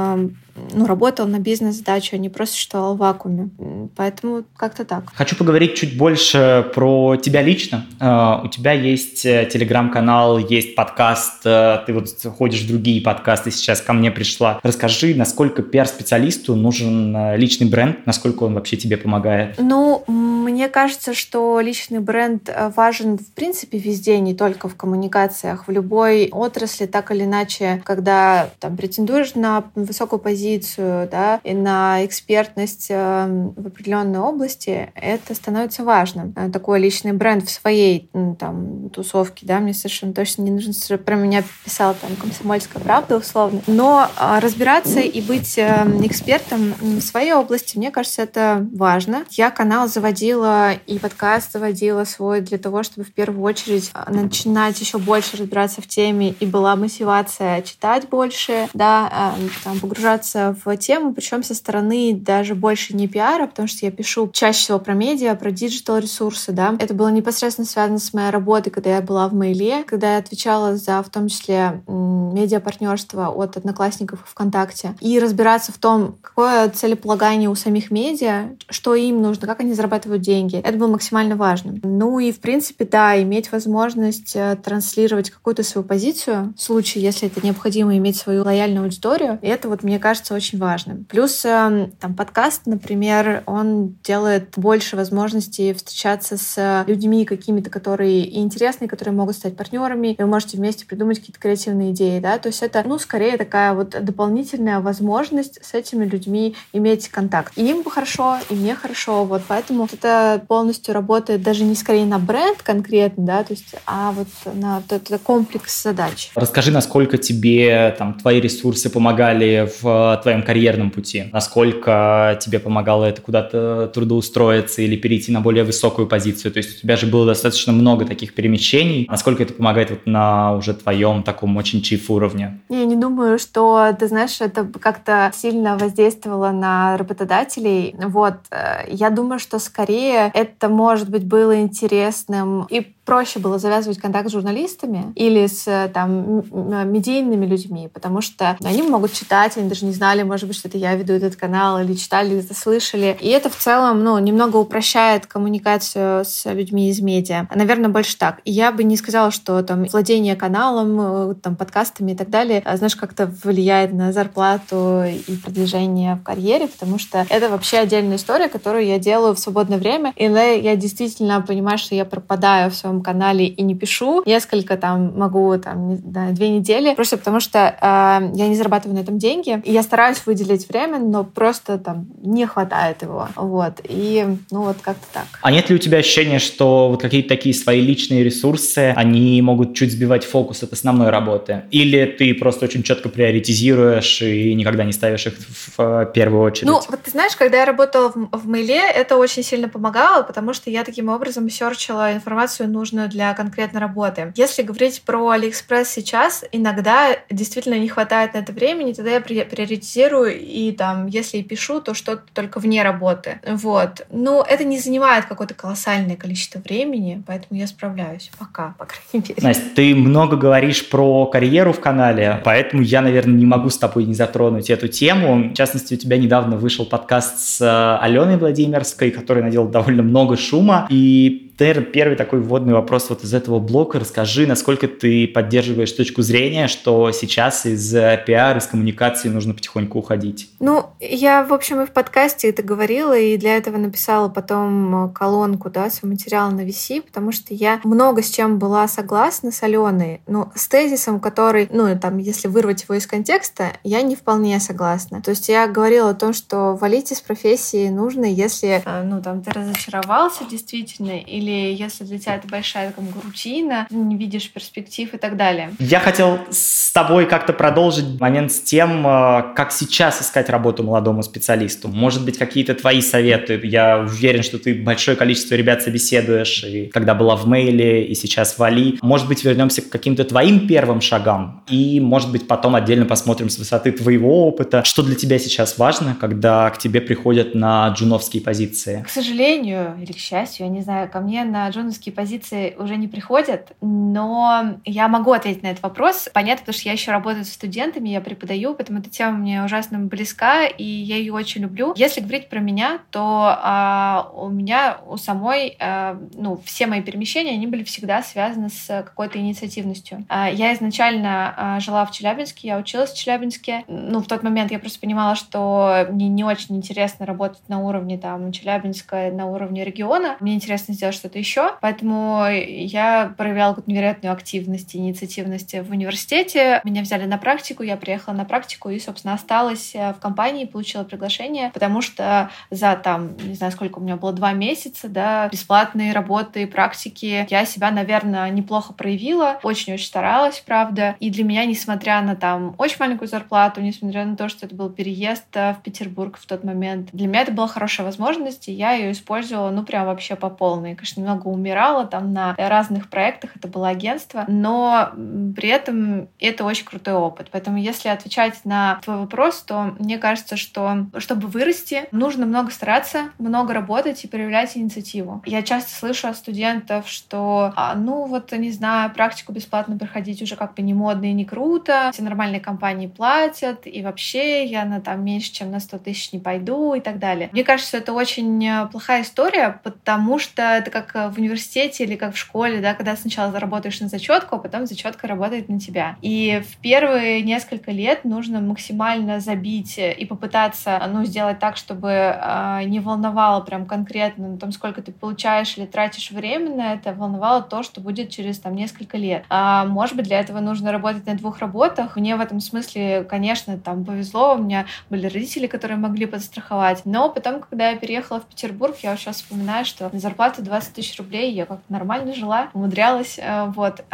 ну, 0.72 0.86
работал 0.86 1.26
на 1.26 1.38
бизнес-задачу, 1.38 2.16
а 2.16 2.18
не 2.18 2.28
просто 2.28 2.54
существовал 2.54 2.94
в 2.94 2.98
вакууме. 2.98 3.50
Поэтому 3.96 4.44
как-то 4.56 4.84
так. 4.84 5.04
Хочу 5.14 5.36
поговорить 5.36 5.74
чуть 5.74 5.96
больше 5.96 6.70
про 6.74 7.16
тебя 7.16 7.42
лично. 7.42 7.86
Uh, 7.98 8.44
у 8.44 8.48
тебя 8.48 8.72
есть 8.72 9.24
э, 9.26 9.48
телеграм-канал, 9.50 10.38
есть 10.38 10.74
подкаст, 10.74 11.44
uh, 11.44 11.84
ты 11.84 11.92
вот 11.92 12.08
ходишь 12.36 12.62
в 12.62 12.68
другие 12.68 13.00
подкасты, 13.02 13.50
сейчас 13.50 13.80
ко 13.80 13.92
мне 13.92 14.10
пришла. 14.10 14.60
Расскажи, 14.62 15.14
насколько 15.14 15.62
пиар-специалисту 15.62 16.54
нужен 16.54 17.16
э, 17.16 17.36
личный 17.36 17.68
бренд, 17.68 18.06
насколько 18.06 18.44
он 18.44 18.54
вообще 18.54 18.76
тебе 18.76 18.96
помогает? 18.96 19.56
Ну, 19.58 20.04
мне 20.06 20.68
кажется, 20.68 21.14
что 21.14 21.60
личный 21.60 22.00
бренд 22.00 22.48
э, 22.48 22.70
важен 22.74 23.18
в 23.18 23.32
принципе 23.32 23.78
везде, 23.78 24.18
не 24.18 24.34
только 24.34 24.68
в 24.68 24.74
коммуникациях, 24.74 25.68
в 25.68 25.70
любой 25.70 26.28
отрасли, 26.30 26.86
так 26.86 27.10
или 27.10 27.24
иначе, 27.24 27.82
когда 27.84 28.50
там 28.58 28.76
претендуешь 28.76 29.34
на 29.34 29.64
высокую 29.74 30.18
позицию, 30.20 30.39
позицию, 30.40 31.08
да, 31.10 31.40
и 31.44 31.52
на 31.52 32.04
экспертность 32.04 32.86
эм, 32.88 33.52
в 33.52 33.66
определенной 33.66 34.20
области, 34.20 34.90
это 34.94 35.34
становится 35.34 35.84
важным. 35.84 36.32
Э, 36.34 36.50
такой 36.50 36.80
личный 36.80 37.12
бренд 37.12 37.44
в 37.44 37.50
своей 37.50 38.08
там 38.38 38.88
тусовке, 38.90 39.44
да, 39.44 39.60
мне 39.60 39.74
совершенно 39.74 40.14
точно 40.14 40.42
не 40.42 40.50
нужно, 40.50 40.72
чтобы 40.72 41.04
про 41.04 41.16
меня 41.16 41.44
писал 41.64 41.94
там 41.94 42.16
комсомольская 42.16 42.82
правда 42.82 43.18
условно. 43.18 43.60
Но 43.66 44.08
а, 44.16 44.40
разбираться 44.40 45.00
и 45.00 45.20
быть 45.20 45.58
эм, 45.58 46.06
экспертом 46.06 46.74
в 46.80 47.00
своей 47.00 47.34
области, 47.34 47.76
мне 47.76 47.90
кажется, 47.90 48.22
это 48.22 48.66
важно. 48.72 49.24
Я 49.30 49.50
канал 49.50 49.88
заводила 49.88 50.72
и 50.86 50.98
подкаст 50.98 51.52
заводила 51.52 52.04
свой 52.04 52.40
для 52.40 52.56
того, 52.56 52.82
чтобы 52.82 53.06
в 53.06 53.12
первую 53.12 53.42
очередь 53.42 53.90
а, 53.92 54.10
начинать 54.10 54.80
еще 54.80 54.98
больше 54.98 55.36
разбираться 55.36 55.82
в 55.82 55.86
теме 55.86 56.30
и 56.40 56.46
была 56.46 56.76
мотивация 56.76 57.60
читать 57.62 58.08
больше, 58.08 58.68
да, 58.72 59.34
эм, 59.36 59.50
там, 59.64 59.80
погружаться 59.80 60.29
погружаться 60.30 60.56
в 60.64 60.76
тему, 60.76 61.12
причем 61.14 61.42
со 61.42 61.54
стороны 61.54 62.14
даже 62.14 62.54
больше 62.54 62.94
не 62.94 63.08
пиара, 63.08 63.46
потому 63.46 63.68
что 63.68 63.86
я 63.86 63.92
пишу 63.92 64.30
чаще 64.32 64.58
всего 64.58 64.78
про 64.78 64.94
медиа, 64.94 65.34
про 65.34 65.50
digital 65.50 65.98
ресурсы, 65.98 66.52
да. 66.52 66.76
Это 66.78 66.94
было 66.94 67.08
непосредственно 67.08 67.66
связано 67.66 67.98
с 67.98 68.12
моей 68.12 68.30
работой, 68.30 68.70
когда 68.70 68.96
я 68.96 69.00
была 69.00 69.28
в 69.28 69.34
Мейле, 69.34 69.84
когда 69.84 70.14
я 70.14 70.18
отвечала 70.18 70.76
за, 70.76 71.02
в 71.02 71.08
том 71.08 71.28
числе, 71.28 71.82
медиапартнерство 71.86 73.28
от 73.28 73.56
одноклассников 73.56 74.20
ВКонтакте. 74.26 74.94
И 75.00 75.18
разбираться 75.18 75.72
в 75.72 75.78
том, 75.78 76.16
какое 76.20 76.68
целеполагание 76.68 77.48
у 77.48 77.54
самих 77.54 77.90
медиа, 77.90 78.50
что 78.68 78.94
им 78.94 79.20
нужно, 79.22 79.46
как 79.46 79.60
они 79.60 79.74
зарабатывают 79.74 80.22
деньги. 80.22 80.56
Это 80.56 80.78
было 80.78 80.88
максимально 80.88 81.36
важным. 81.36 81.80
Ну 81.82 82.18
и, 82.18 82.32
в 82.32 82.40
принципе, 82.40 82.84
да, 82.84 83.20
иметь 83.22 83.52
возможность 83.52 84.34
э, 84.34 84.56
транслировать 84.62 85.30
какую-то 85.30 85.62
свою 85.62 85.86
позицию, 85.86 86.54
в 86.56 86.62
случае, 86.62 87.04
если 87.04 87.28
это 87.28 87.44
необходимо, 87.44 87.96
иметь 87.96 88.16
свою 88.16 88.44
лояльную 88.44 88.84
аудиторию. 88.84 89.38
И 89.42 89.46
это 89.46 89.68
вот, 89.68 89.82
мне 89.82 89.98
кажется, 89.98 90.19
кажется 90.20 90.34
очень 90.34 90.58
важным. 90.58 91.04
Плюс 91.04 91.44
эм, 91.44 91.92
там 91.98 92.14
подкаст, 92.14 92.66
например, 92.66 93.42
он 93.46 93.96
делает 94.04 94.52
больше 94.56 94.96
возможностей 94.96 95.72
встречаться 95.72 96.36
с 96.36 96.84
людьми 96.86 97.24
какими-то, 97.24 97.70
которые 97.70 98.24
и 98.24 98.38
интересные, 98.38 98.88
которые 98.88 99.14
могут 99.14 99.36
стать 99.36 99.56
партнерами, 99.56 100.08
и 100.08 100.22
вы 100.22 100.28
можете 100.28 100.58
вместе 100.58 100.84
придумать 100.84 101.20
какие-то 101.20 101.40
креативные 101.40 101.92
идеи, 101.92 102.20
да, 102.20 102.38
то 102.38 102.48
есть 102.48 102.62
это, 102.62 102.82
ну, 102.86 102.98
скорее 102.98 103.38
такая 103.38 103.72
вот 103.72 103.90
дополнительная 104.02 104.80
возможность 104.80 105.64
с 105.64 105.72
этими 105.72 106.04
людьми 106.04 106.54
иметь 106.72 107.08
контакт. 107.08 107.52
И 107.56 107.66
им 107.66 107.82
хорошо, 107.84 108.38
и 108.50 108.54
мне 108.54 108.74
хорошо, 108.74 109.24
вот, 109.24 109.42
поэтому 109.48 109.88
это 109.90 110.42
полностью 110.46 110.92
работает 110.92 111.42
даже 111.42 111.64
не 111.64 111.74
скорее 111.74 112.04
на 112.04 112.18
бренд 112.18 112.62
конкретно, 112.62 113.24
да, 113.24 113.44
то 113.44 113.54
есть, 113.54 113.74
а 113.86 114.12
вот 114.12 114.28
на 114.54 114.80
вот 114.80 114.92
этот 114.92 115.22
комплекс 115.22 115.82
задач. 115.82 116.30
Расскажи, 116.34 116.70
насколько 116.70 117.16
тебе 117.16 117.94
там 117.98 118.14
твои 118.14 118.40
ресурсы 118.40 118.90
помогали 118.90 119.70
в 119.80 120.09
твоем 120.16 120.42
карьерном 120.42 120.90
пути? 120.90 121.24
Насколько 121.32 122.38
тебе 122.40 122.58
помогало 122.58 123.04
это 123.04 123.20
куда-то 123.20 123.90
трудоустроиться 123.92 124.82
или 124.82 124.96
перейти 124.96 125.32
на 125.32 125.40
более 125.40 125.64
высокую 125.64 126.08
позицию? 126.08 126.52
То 126.52 126.58
есть 126.58 126.78
у 126.78 126.80
тебя 126.80 126.96
же 126.96 127.06
было 127.06 127.26
достаточно 127.26 127.72
много 127.72 128.04
таких 128.04 128.34
перемещений. 128.34 129.06
Насколько 129.10 129.42
это 129.42 129.54
помогает 129.54 129.90
вот 129.90 130.06
на 130.06 130.54
уже 130.54 130.74
твоем 130.74 131.22
таком 131.22 131.56
очень 131.56 131.82
чиф 131.82 132.10
уровне? 132.10 132.60
Я 132.68 132.84
не 132.84 132.96
думаю, 132.96 133.38
что, 133.38 133.94
ты 133.98 134.08
знаешь, 134.08 134.40
это 134.40 134.64
как-то 134.64 135.30
сильно 135.34 135.76
воздействовало 135.76 136.50
на 136.50 136.96
работодателей. 136.96 137.94
Вот. 137.98 138.34
Э, 138.50 138.84
я 138.88 139.10
думаю, 139.10 139.38
что 139.38 139.58
скорее 139.58 140.30
это, 140.34 140.68
может 140.68 141.08
быть, 141.10 141.24
было 141.24 141.60
интересным 141.60 142.66
и 142.70 142.86
проще 143.10 143.40
было 143.40 143.58
завязывать 143.58 143.98
контакт 143.98 144.28
с 144.28 144.32
журналистами 144.32 145.12
или 145.16 145.48
с 145.48 145.90
там 145.92 146.44
медийными 146.92 147.44
людьми, 147.44 147.88
потому 147.92 148.20
что 148.20 148.56
они 148.62 148.82
могут 148.82 149.12
читать, 149.12 149.56
они 149.56 149.68
даже 149.68 149.84
не 149.84 149.92
знали, 149.92 150.22
может 150.22 150.46
быть, 150.46 150.56
что 150.56 150.68
это 150.68 150.78
я 150.78 150.94
веду 150.94 151.14
этот 151.14 151.34
канал, 151.34 151.80
или 151.80 151.94
читали, 151.94 152.34
или 152.36 152.40
слышали. 152.40 153.18
И 153.20 153.26
это 153.26 153.50
в 153.50 153.56
целом, 153.56 154.04
ну, 154.04 154.16
немного 154.20 154.58
упрощает 154.58 155.26
коммуникацию 155.26 156.24
с 156.24 156.44
людьми 156.52 156.88
из 156.88 157.00
медиа. 157.00 157.48
Наверное, 157.52 157.90
больше 157.90 158.16
так. 158.16 158.38
И 158.44 158.52
я 158.52 158.70
бы 158.70 158.84
не 158.84 158.96
сказала, 158.96 159.32
что 159.32 159.60
там 159.64 159.86
владение 159.86 160.36
каналом, 160.36 161.34
там, 161.34 161.56
подкастами 161.56 162.12
и 162.12 162.14
так 162.16 162.30
далее, 162.30 162.62
знаешь, 162.76 162.94
как-то 162.94 163.26
влияет 163.42 163.92
на 163.92 164.12
зарплату 164.12 165.02
и 165.04 165.36
продвижение 165.36 166.14
в 166.14 166.22
карьере, 166.22 166.68
потому 166.68 167.00
что 167.00 167.26
это 167.28 167.48
вообще 167.48 167.78
отдельная 167.78 168.18
история, 168.18 168.48
которую 168.48 168.86
я 168.86 169.00
делаю 169.00 169.34
в 169.34 169.40
свободное 169.40 169.78
время. 169.78 170.12
И 170.14 170.26
я 170.26 170.76
действительно 170.76 171.40
понимаю, 171.40 171.76
что 171.76 171.96
я 171.96 172.04
пропадаю 172.04 172.70
в 172.70 172.76
своем 172.76 172.99
телеграм-канале 173.00 173.46
и 173.46 173.62
не 173.62 173.74
пишу. 173.74 174.22
Несколько 174.26 174.76
там 174.76 175.18
могу, 175.18 175.56
там, 175.58 175.88
не, 175.88 175.96
да, 175.96 176.30
две 176.30 176.48
недели. 176.48 176.94
Просто 176.94 177.16
потому 177.16 177.40
что 177.40 177.58
э, 177.58 178.36
я 178.36 178.48
не 178.48 178.54
зарабатываю 178.54 178.96
на 178.96 179.02
этом 179.02 179.18
деньги. 179.18 179.60
И 179.64 179.72
я 179.72 179.82
стараюсь 179.82 180.22
выделить 180.26 180.68
время, 180.68 180.98
но 180.98 181.24
просто 181.24 181.78
там 181.78 182.06
не 182.22 182.46
хватает 182.46 183.02
его. 183.02 183.28
Вот. 183.36 183.80
И, 183.88 184.24
ну, 184.50 184.62
вот 184.62 184.76
как-то 184.80 185.06
так. 185.12 185.24
А 185.42 185.50
нет 185.50 185.68
ли 185.70 185.76
у 185.76 185.78
тебя 185.78 185.98
ощущения, 185.98 186.38
что 186.38 186.88
вот 186.90 187.02
какие-то 187.02 187.28
такие 187.28 187.54
свои 187.54 187.80
личные 187.80 188.24
ресурсы, 188.24 188.92
они 188.96 189.40
могут 189.42 189.74
чуть 189.74 189.92
сбивать 189.92 190.24
фокус 190.24 190.62
от 190.62 190.72
основной 190.72 191.10
работы? 191.10 191.62
Или 191.70 192.04
ты 192.04 192.34
просто 192.34 192.64
очень 192.64 192.82
четко 192.82 193.08
приоритизируешь 193.08 194.22
и 194.22 194.54
никогда 194.54 194.84
не 194.84 194.92
ставишь 194.92 195.26
их 195.26 195.34
в 195.76 196.06
первую 196.14 196.42
очередь? 196.42 196.68
Ну, 196.68 196.80
вот 196.88 197.02
ты 197.02 197.10
знаешь, 197.10 197.36
когда 197.36 197.58
я 197.58 197.64
работала 197.64 198.12
в, 198.14 198.38
в 198.38 198.48
Mail 198.48 198.70
е, 198.70 198.80
это 198.80 199.16
очень 199.16 199.42
сильно 199.42 199.68
помогало, 199.68 200.22
потому 200.22 200.52
что 200.52 200.70
я 200.70 200.84
таким 200.84 201.08
образом 201.08 201.48
search 201.50 201.92
ила 201.92 202.12
информацию, 202.12 202.68
нужную 202.68 202.89
для 202.92 203.34
конкретной 203.34 203.80
работы. 203.80 204.32
Если 204.36 204.62
говорить 204.62 205.02
про 205.02 205.30
Алиэкспресс 205.30 205.88
сейчас, 205.88 206.44
иногда 206.52 207.16
действительно 207.30 207.78
не 207.78 207.88
хватает 207.88 208.34
на 208.34 208.38
это 208.38 208.52
времени, 208.52 208.92
тогда 208.92 209.12
я 209.12 209.20
приоритизирую 209.20 210.38
и 210.38 210.72
там, 210.72 211.06
если 211.06 211.38
и 211.38 211.42
пишу, 211.42 211.80
то 211.80 211.94
что-то 211.94 212.22
только 212.32 212.60
вне 212.60 212.82
работы. 212.82 213.40
Вот. 213.46 214.06
Но 214.10 214.44
это 214.48 214.64
не 214.64 214.78
занимает 214.78 215.26
какое-то 215.26 215.54
колоссальное 215.54 216.16
количество 216.16 216.58
времени, 216.60 217.22
поэтому 217.26 217.58
я 217.58 217.66
справляюсь 217.66 218.30
пока, 218.38 218.74
по 218.78 218.86
крайней 218.86 219.28
мере. 219.28 219.42
Настя, 219.42 219.64
ты 219.74 219.94
много 219.94 220.36
говоришь 220.36 220.88
про 220.88 221.26
карьеру 221.26 221.72
в 221.72 221.80
канале, 221.80 222.40
поэтому 222.44 222.82
я, 222.82 223.00
наверное, 223.00 223.34
не 223.34 223.46
могу 223.46 223.70
с 223.70 223.78
тобой 223.78 224.04
не 224.04 224.14
затронуть 224.14 224.70
эту 224.70 224.88
тему. 224.88 225.50
В 225.50 225.54
частности, 225.54 225.94
у 225.94 225.96
тебя 225.96 226.16
недавно 226.16 226.56
вышел 226.56 226.84
подкаст 226.84 227.38
с 227.38 227.60
э, 227.60 228.04
Аленой 228.04 228.36
Владимирской, 228.36 229.10
который 229.10 229.42
наделал 229.42 229.68
довольно 229.68 230.02
много 230.02 230.36
шума, 230.36 230.86
и 230.90 231.49
первый 231.60 232.16
такой 232.16 232.40
вводный 232.40 232.72
вопрос 232.72 233.10
вот 233.10 233.22
из 233.22 233.34
этого 233.34 233.58
блока. 233.58 234.00
Расскажи, 234.00 234.46
насколько 234.46 234.88
ты 234.88 235.28
поддерживаешь 235.28 235.92
точку 235.92 236.22
зрения, 236.22 236.68
что 236.68 237.12
сейчас 237.12 237.66
из 237.66 237.94
э, 237.94 238.22
пиар, 238.26 238.56
из 238.56 238.66
коммуникации 238.66 239.28
нужно 239.28 239.52
потихоньку 239.52 239.98
уходить? 239.98 240.50
Ну, 240.58 240.86
я, 241.00 241.44
в 241.44 241.52
общем, 241.52 241.82
и 241.82 241.86
в 241.86 241.90
подкасте 241.90 242.48
это 242.48 242.62
говорила, 242.62 243.16
и 243.16 243.36
для 243.36 243.56
этого 243.56 243.76
написала 243.76 244.28
потом 244.28 245.06
э, 245.06 245.12
колонку, 245.12 245.68
да, 245.68 245.90
свой 245.90 246.12
материал 246.12 246.50
на 246.50 246.62
VC, 246.62 247.02
потому 247.02 247.30
что 247.30 247.52
я 247.52 247.80
много 247.84 248.22
с 248.22 248.30
чем 248.30 248.58
была 248.58 248.88
согласна 248.88 249.52
с 249.52 249.62
Аленой, 249.62 250.22
но 250.26 250.50
с 250.54 250.66
тезисом, 250.66 251.20
который, 251.20 251.68
ну, 251.70 251.98
там, 251.98 252.18
если 252.18 252.48
вырвать 252.48 252.84
его 252.84 252.94
из 252.94 253.06
контекста, 253.06 253.72
я 253.84 254.00
не 254.02 254.16
вполне 254.16 254.58
согласна. 254.60 255.20
То 255.20 255.30
есть 255.30 255.48
я 255.48 255.66
говорила 255.68 256.10
о 256.10 256.14
том, 256.14 256.32
что 256.32 256.74
валить 256.74 257.12
из 257.12 257.20
профессии 257.20 257.90
нужно, 257.90 258.24
если, 258.24 258.82
э, 258.84 259.02
ну, 259.02 259.22
там, 259.22 259.42
ты 259.42 259.50
разочаровался 259.52 260.44
действительно, 260.48 261.18
или 261.18 261.49
или 261.50 261.74
если 261.74 262.04
для 262.04 262.18
тебя 262.18 262.36
это 262.36 262.48
большая 262.48 262.92
там, 262.92 263.06
рутина, 263.24 263.86
не 263.90 264.16
видишь 264.16 264.50
перспектив 264.50 265.12
и 265.14 265.18
так 265.18 265.36
далее. 265.36 265.70
Я 265.78 266.00
хотел 266.00 266.38
с 266.50 266.92
тобой 266.92 267.26
как-то 267.26 267.52
продолжить 267.52 268.20
момент 268.20 268.52
с 268.52 268.60
тем, 268.60 269.06
э, 269.06 269.54
как 269.54 269.72
сейчас 269.72 270.20
искать 270.22 270.48
работу 270.48 270.82
молодому 270.82 271.22
специалисту. 271.22 271.88
Может 271.88 272.24
быть, 272.24 272.38
какие-то 272.38 272.74
твои 272.74 273.00
советы? 273.00 273.60
Я 273.62 273.98
уверен, 273.98 274.42
что 274.42 274.58
ты 274.58 274.74
большое 274.74 275.16
количество 275.16 275.54
ребят 275.54 275.82
собеседуешь, 275.82 276.64
и 276.64 276.86
когда 276.86 277.14
была 277.14 277.36
в 277.36 277.46
мейле, 277.46 278.04
и 278.04 278.14
сейчас 278.14 278.58
в 278.58 278.62
Али. 278.62 278.98
Может 279.02 279.28
быть, 279.28 279.44
вернемся 279.44 279.82
к 279.82 279.88
каким-то 279.88 280.24
твоим 280.24 280.66
первым 280.66 281.00
шагам, 281.00 281.62
и, 281.68 282.00
может 282.00 282.30
быть, 282.30 282.46
потом 282.46 282.74
отдельно 282.74 283.06
посмотрим 283.06 283.48
с 283.48 283.58
высоты 283.58 283.92
твоего 283.92 284.46
опыта, 284.46 284.82
что 284.84 285.02
для 285.02 285.14
тебя 285.14 285.38
сейчас 285.38 285.78
важно, 285.78 286.16
когда 286.20 286.70
к 286.70 286.78
тебе 286.78 287.00
приходят 287.00 287.54
на 287.54 287.88
джуновские 287.88 288.42
позиции. 288.42 289.04
К 289.06 289.10
сожалению 289.10 289.96
или 290.00 290.12
к 290.12 290.18
счастью, 290.18 290.66
я 290.66 290.72
не 290.72 290.82
знаю, 290.82 291.08
ко 291.10 291.20
мне 291.20 291.39
на 291.44 291.68
джуновские 291.68 292.14
позиции 292.14 292.74
уже 292.78 292.96
не 292.96 293.08
приходят, 293.08 293.72
но 293.80 294.78
я 294.84 295.08
могу 295.08 295.32
ответить 295.32 295.62
на 295.62 295.68
этот 295.68 295.82
вопрос. 295.82 296.28
Понятно, 296.32 296.60
потому 296.60 296.78
что 296.78 296.88
я 296.88 296.92
еще 296.92 297.10
работаю 297.10 297.44
с 297.44 297.52
студентами, 297.52 298.08
я 298.08 298.20
преподаю, 298.20 298.74
поэтому 298.74 299.00
эта 299.00 299.10
тема 299.10 299.38
мне 299.38 299.62
ужасно 299.64 299.98
близка, 299.98 300.66
и 300.66 300.84
я 300.84 301.16
ее 301.16 301.32
очень 301.32 301.62
люблю. 301.62 301.92
Если 301.96 302.20
говорить 302.20 302.48
про 302.48 302.60
меня, 302.60 303.00
то 303.10 303.56
а, 303.62 304.30
у 304.34 304.48
меня 304.48 304.98
у 305.06 305.16
самой, 305.16 305.76
а, 305.80 306.18
ну, 306.34 306.60
все 306.64 306.86
мои 306.86 307.02
перемещения, 307.02 307.52
они 307.52 307.66
были 307.66 307.84
всегда 307.84 308.22
связаны 308.22 308.68
с 308.68 308.86
какой-то 308.86 309.38
инициативностью. 309.38 310.24
А, 310.28 310.50
я 310.50 310.74
изначально 310.74 311.54
а, 311.56 311.80
жила 311.80 312.04
в 312.04 312.12
Челябинске, 312.12 312.68
я 312.68 312.78
училась 312.78 313.12
в 313.12 313.18
Челябинске. 313.18 313.84
Ну, 313.88 314.20
в 314.20 314.26
тот 314.26 314.42
момент 314.42 314.70
я 314.70 314.78
просто 314.78 315.00
понимала, 315.00 315.34
что 315.34 316.06
мне 316.10 316.28
не 316.28 316.44
очень 316.44 316.76
интересно 316.76 317.26
работать 317.26 317.68
на 317.68 317.80
уровне 317.80 318.18
там 318.18 318.52
Челябинска, 318.52 319.30
на 319.32 319.46
уровне 319.46 319.84
региона. 319.84 320.36
Мне 320.40 320.54
интересно 320.54 320.94
сделать 320.94 321.14
что-то 321.14 321.29
еще. 321.38 321.76
Поэтому 321.80 322.46
я 322.48 323.34
проявляла 323.36 323.72
какую-то 323.72 323.90
невероятную 323.90 324.32
активность 324.32 324.94
и 324.94 324.98
инициативность 324.98 325.74
в 325.74 325.90
университете. 325.90 326.80
Меня 326.84 327.02
взяли 327.02 327.24
на 327.24 327.38
практику, 327.38 327.82
я 327.82 327.96
приехала 327.96 328.34
на 328.34 328.44
практику 328.44 328.90
и, 328.90 328.98
собственно, 328.98 329.34
осталась 329.34 329.94
э, 329.94 330.12
в 330.12 330.18
компании, 330.18 330.64
получила 330.64 331.04
приглашение, 331.04 331.70
потому 331.72 332.00
что 332.00 332.50
за 332.70 332.96
там, 332.96 333.36
не 333.38 333.54
знаю, 333.54 333.72
сколько 333.72 333.98
у 333.98 334.02
меня 334.02 334.16
было, 334.16 334.32
два 334.32 334.52
месяца, 334.52 335.08
да, 335.08 335.48
бесплатные 335.48 336.12
работы, 336.12 336.66
практики, 336.66 337.46
я 337.48 337.64
себя, 337.64 337.90
наверное, 337.90 338.48
неплохо 338.50 338.92
проявила, 338.92 339.58
очень-очень 339.62 340.06
старалась, 340.06 340.62
правда. 340.64 341.16
И 341.20 341.30
для 341.30 341.44
меня, 341.44 341.64
несмотря 341.64 342.20
на 342.22 342.36
там 342.36 342.74
очень 342.78 342.96
маленькую 342.98 343.28
зарплату, 343.28 343.80
несмотря 343.80 344.24
на 344.24 344.36
то, 344.36 344.48
что 344.48 344.66
это 344.66 344.74
был 344.74 344.90
переезд 344.90 345.46
э, 345.54 345.74
в 345.74 345.82
Петербург 345.82 346.38
в 346.38 346.46
тот 346.46 346.64
момент, 346.64 347.10
для 347.12 347.26
меня 347.26 347.42
это 347.42 347.52
была 347.52 347.68
хорошая 347.68 348.06
возможность, 348.06 348.68
и 348.68 348.72
я 348.72 348.92
ее 348.92 349.12
использовала, 349.12 349.70
ну, 349.70 349.84
прям 349.84 350.06
вообще 350.06 350.36
по 350.36 350.50
полной. 350.50 350.94
Конечно, 351.14 351.22
много 351.22 351.48
умирала 351.48 352.06
там 352.06 352.32
на 352.32 352.54
разных 352.56 353.08
проектах, 353.08 353.56
это 353.56 353.68
было 353.68 353.88
агентство, 353.88 354.44
но 354.48 355.10
при 355.56 355.68
этом 355.68 356.28
это 356.38 356.64
очень 356.64 356.84
крутой 356.84 357.14
опыт. 357.14 357.48
Поэтому 357.50 357.78
если 357.78 358.08
отвечать 358.08 358.64
на 358.64 359.00
твой 359.02 359.18
вопрос, 359.18 359.62
то 359.62 359.94
мне 359.98 360.18
кажется, 360.18 360.56
что 360.56 361.06
чтобы 361.18 361.48
вырасти, 361.48 362.06
нужно 362.12 362.46
много 362.46 362.70
стараться, 362.70 363.30
много 363.38 363.74
работать 363.74 364.24
и 364.24 364.28
проявлять 364.28 364.76
инициативу. 364.76 365.42
Я 365.46 365.62
часто 365.62 365.90
слышу 365.92 366.28
от 366.28 366.36
студентов, 366.36 367.08
что, 367.08 367.72
а, 367.76 367.94
ну 367.94 368.26
вот, 368.26 368.52
не 368.52 368.70
знаю, 368.70 369.10
практику 369.10 369.52
бесплатно 369.52 369.96
проходить 369.98 370.42
уже 370.42 370.56
как 370.56 370.74
бы 370.74 370.82
не 370.82 370.94
модно 370.94 371.26
и 371.26 371.32
не 371.32 371.44
круто, 371.44 372.10
все 372.12 372.22
нормальные 372.22 372.60
компании 372.60 373.06
платят, 373.06 373.86
и 373.86 374.02
вообще 374.02 374.64
я 374.64 374.84
на 374.84 375.00
там 375.00 375.24
меньше, 375.24 375.52
чем 375.52 375.70
на 375.70 375.80
100 375.80 375.98
тысяч 375.98 376.32
не 376.32 376.38
пойду 376.38 376.94
и 376.94 377.00
так 377.00 377.18
далее. 377.18 377.48
Мне 377.52 377.64
кажется, 377.64 377.96
это 377.96 378.12
очень 378.12 378.88
плохая 378.90 379.22
история, 379.22 379.80
потому 379.82 380.38
что 380.38 380.62
это 380.62 380.90
как 380.90 380.99
в 381.14 381.38
университете 381.38 382.04
или 382.04 382.16
как 382.16 382.34
в 382.34 382.38
школе, 382.38 382.80
да, 382.80 382.94
когда 382.94 383.16
сначала 383.16 383.52
заработаешь 383.52 384.00
на 384.00 384.08
зачетку, 384.08 384.56
а 384.56 384.58
потом 384.58 384.86
зачетка 384.86 385.26
работает 385.26 385.68
на 385.68 385.78
тебя. 385.78 386.16
И 386.22 386.62
в 386.68 386.76
первые 386.78 387.42
несколько 387.42 387.90
лет 387.90 388.24
нужно 388.24 388.60
максимально 388.60 389.40
забить 389.40 389.98
и 389.98 390.24
попытаться, 390.24 391.02
ну, 391.12 391.24
сделать 391.24 391.58
так, 391.58 391.76
чтобы 391.76 392.10
э, 392.10 392.82
не 392.84 393.00
волновало 393.00 393.60
прям 393.60 393.86
конкретно 393.86 394.48
на 394.48 394.58
том, 394.58 394.72
сколько 394.72 395.02
ты 395.02 395.12
получаешь 395.12 395.76
или 395.76 395.86
тратишь 395.86 396.30
время 396.30 396.74
на 396.74 396.92
это, 396.94 397.12
волновало 397.12 397.62
то, 397.62 397.82
что 397.82 398.00
будет 398.00 398.30
через 398.30 398.58
там 398.58 398.74
несколько 398.74 399.16
лет. 399.16 399.44
А, 399.48 399.84
может 399.84 400.16
быть, 400.16 400.26
для 400.26 400.40
этого 400.40 400.60
нужно 400.60 400.92
работать 400.92 401.26
на 401.26 401.34
двух 401.34 401.58
работах. 401.58 402.16
Мне 402.16 402.36
в 402.36 402.40
этом 402.40 402.60
смысле, 402.60 403.24
конечно, 403.24 403.78
там 403.78 404.04
повезло, 404.04 404.54
у 404.54 404.58
меня 404.58 404.86
были 405.08 405.26
родители, 405.26 405.66
которые 405.66 405.98
могли 405.98 406.26
подстраховать. 406.26 407.02
Но 407.04 407.30
потом, 407.30 407.60
когда 407.60 407.90
я 407.90 407.96
переехала 407.96 408.40
в 408.40 408.46
Петербург, 408.46 408.96
я 409.02 409.16
сейчас 409.16 409.36
вспоминаю, 409.36 409.84
что 409.84 410.10
зарплата 410.12 410.62
20 410.62 410.89
тысяч 410.90 411.18
рублей, 411.18 411.52
я 411.52 411.66
как-то 411.66 411.92
нормально 411.92 412.34
жила, 412.34 412.68
умудрялась, 412.72 413.38
э, 413.38 413.66
вот. 413.74 414.04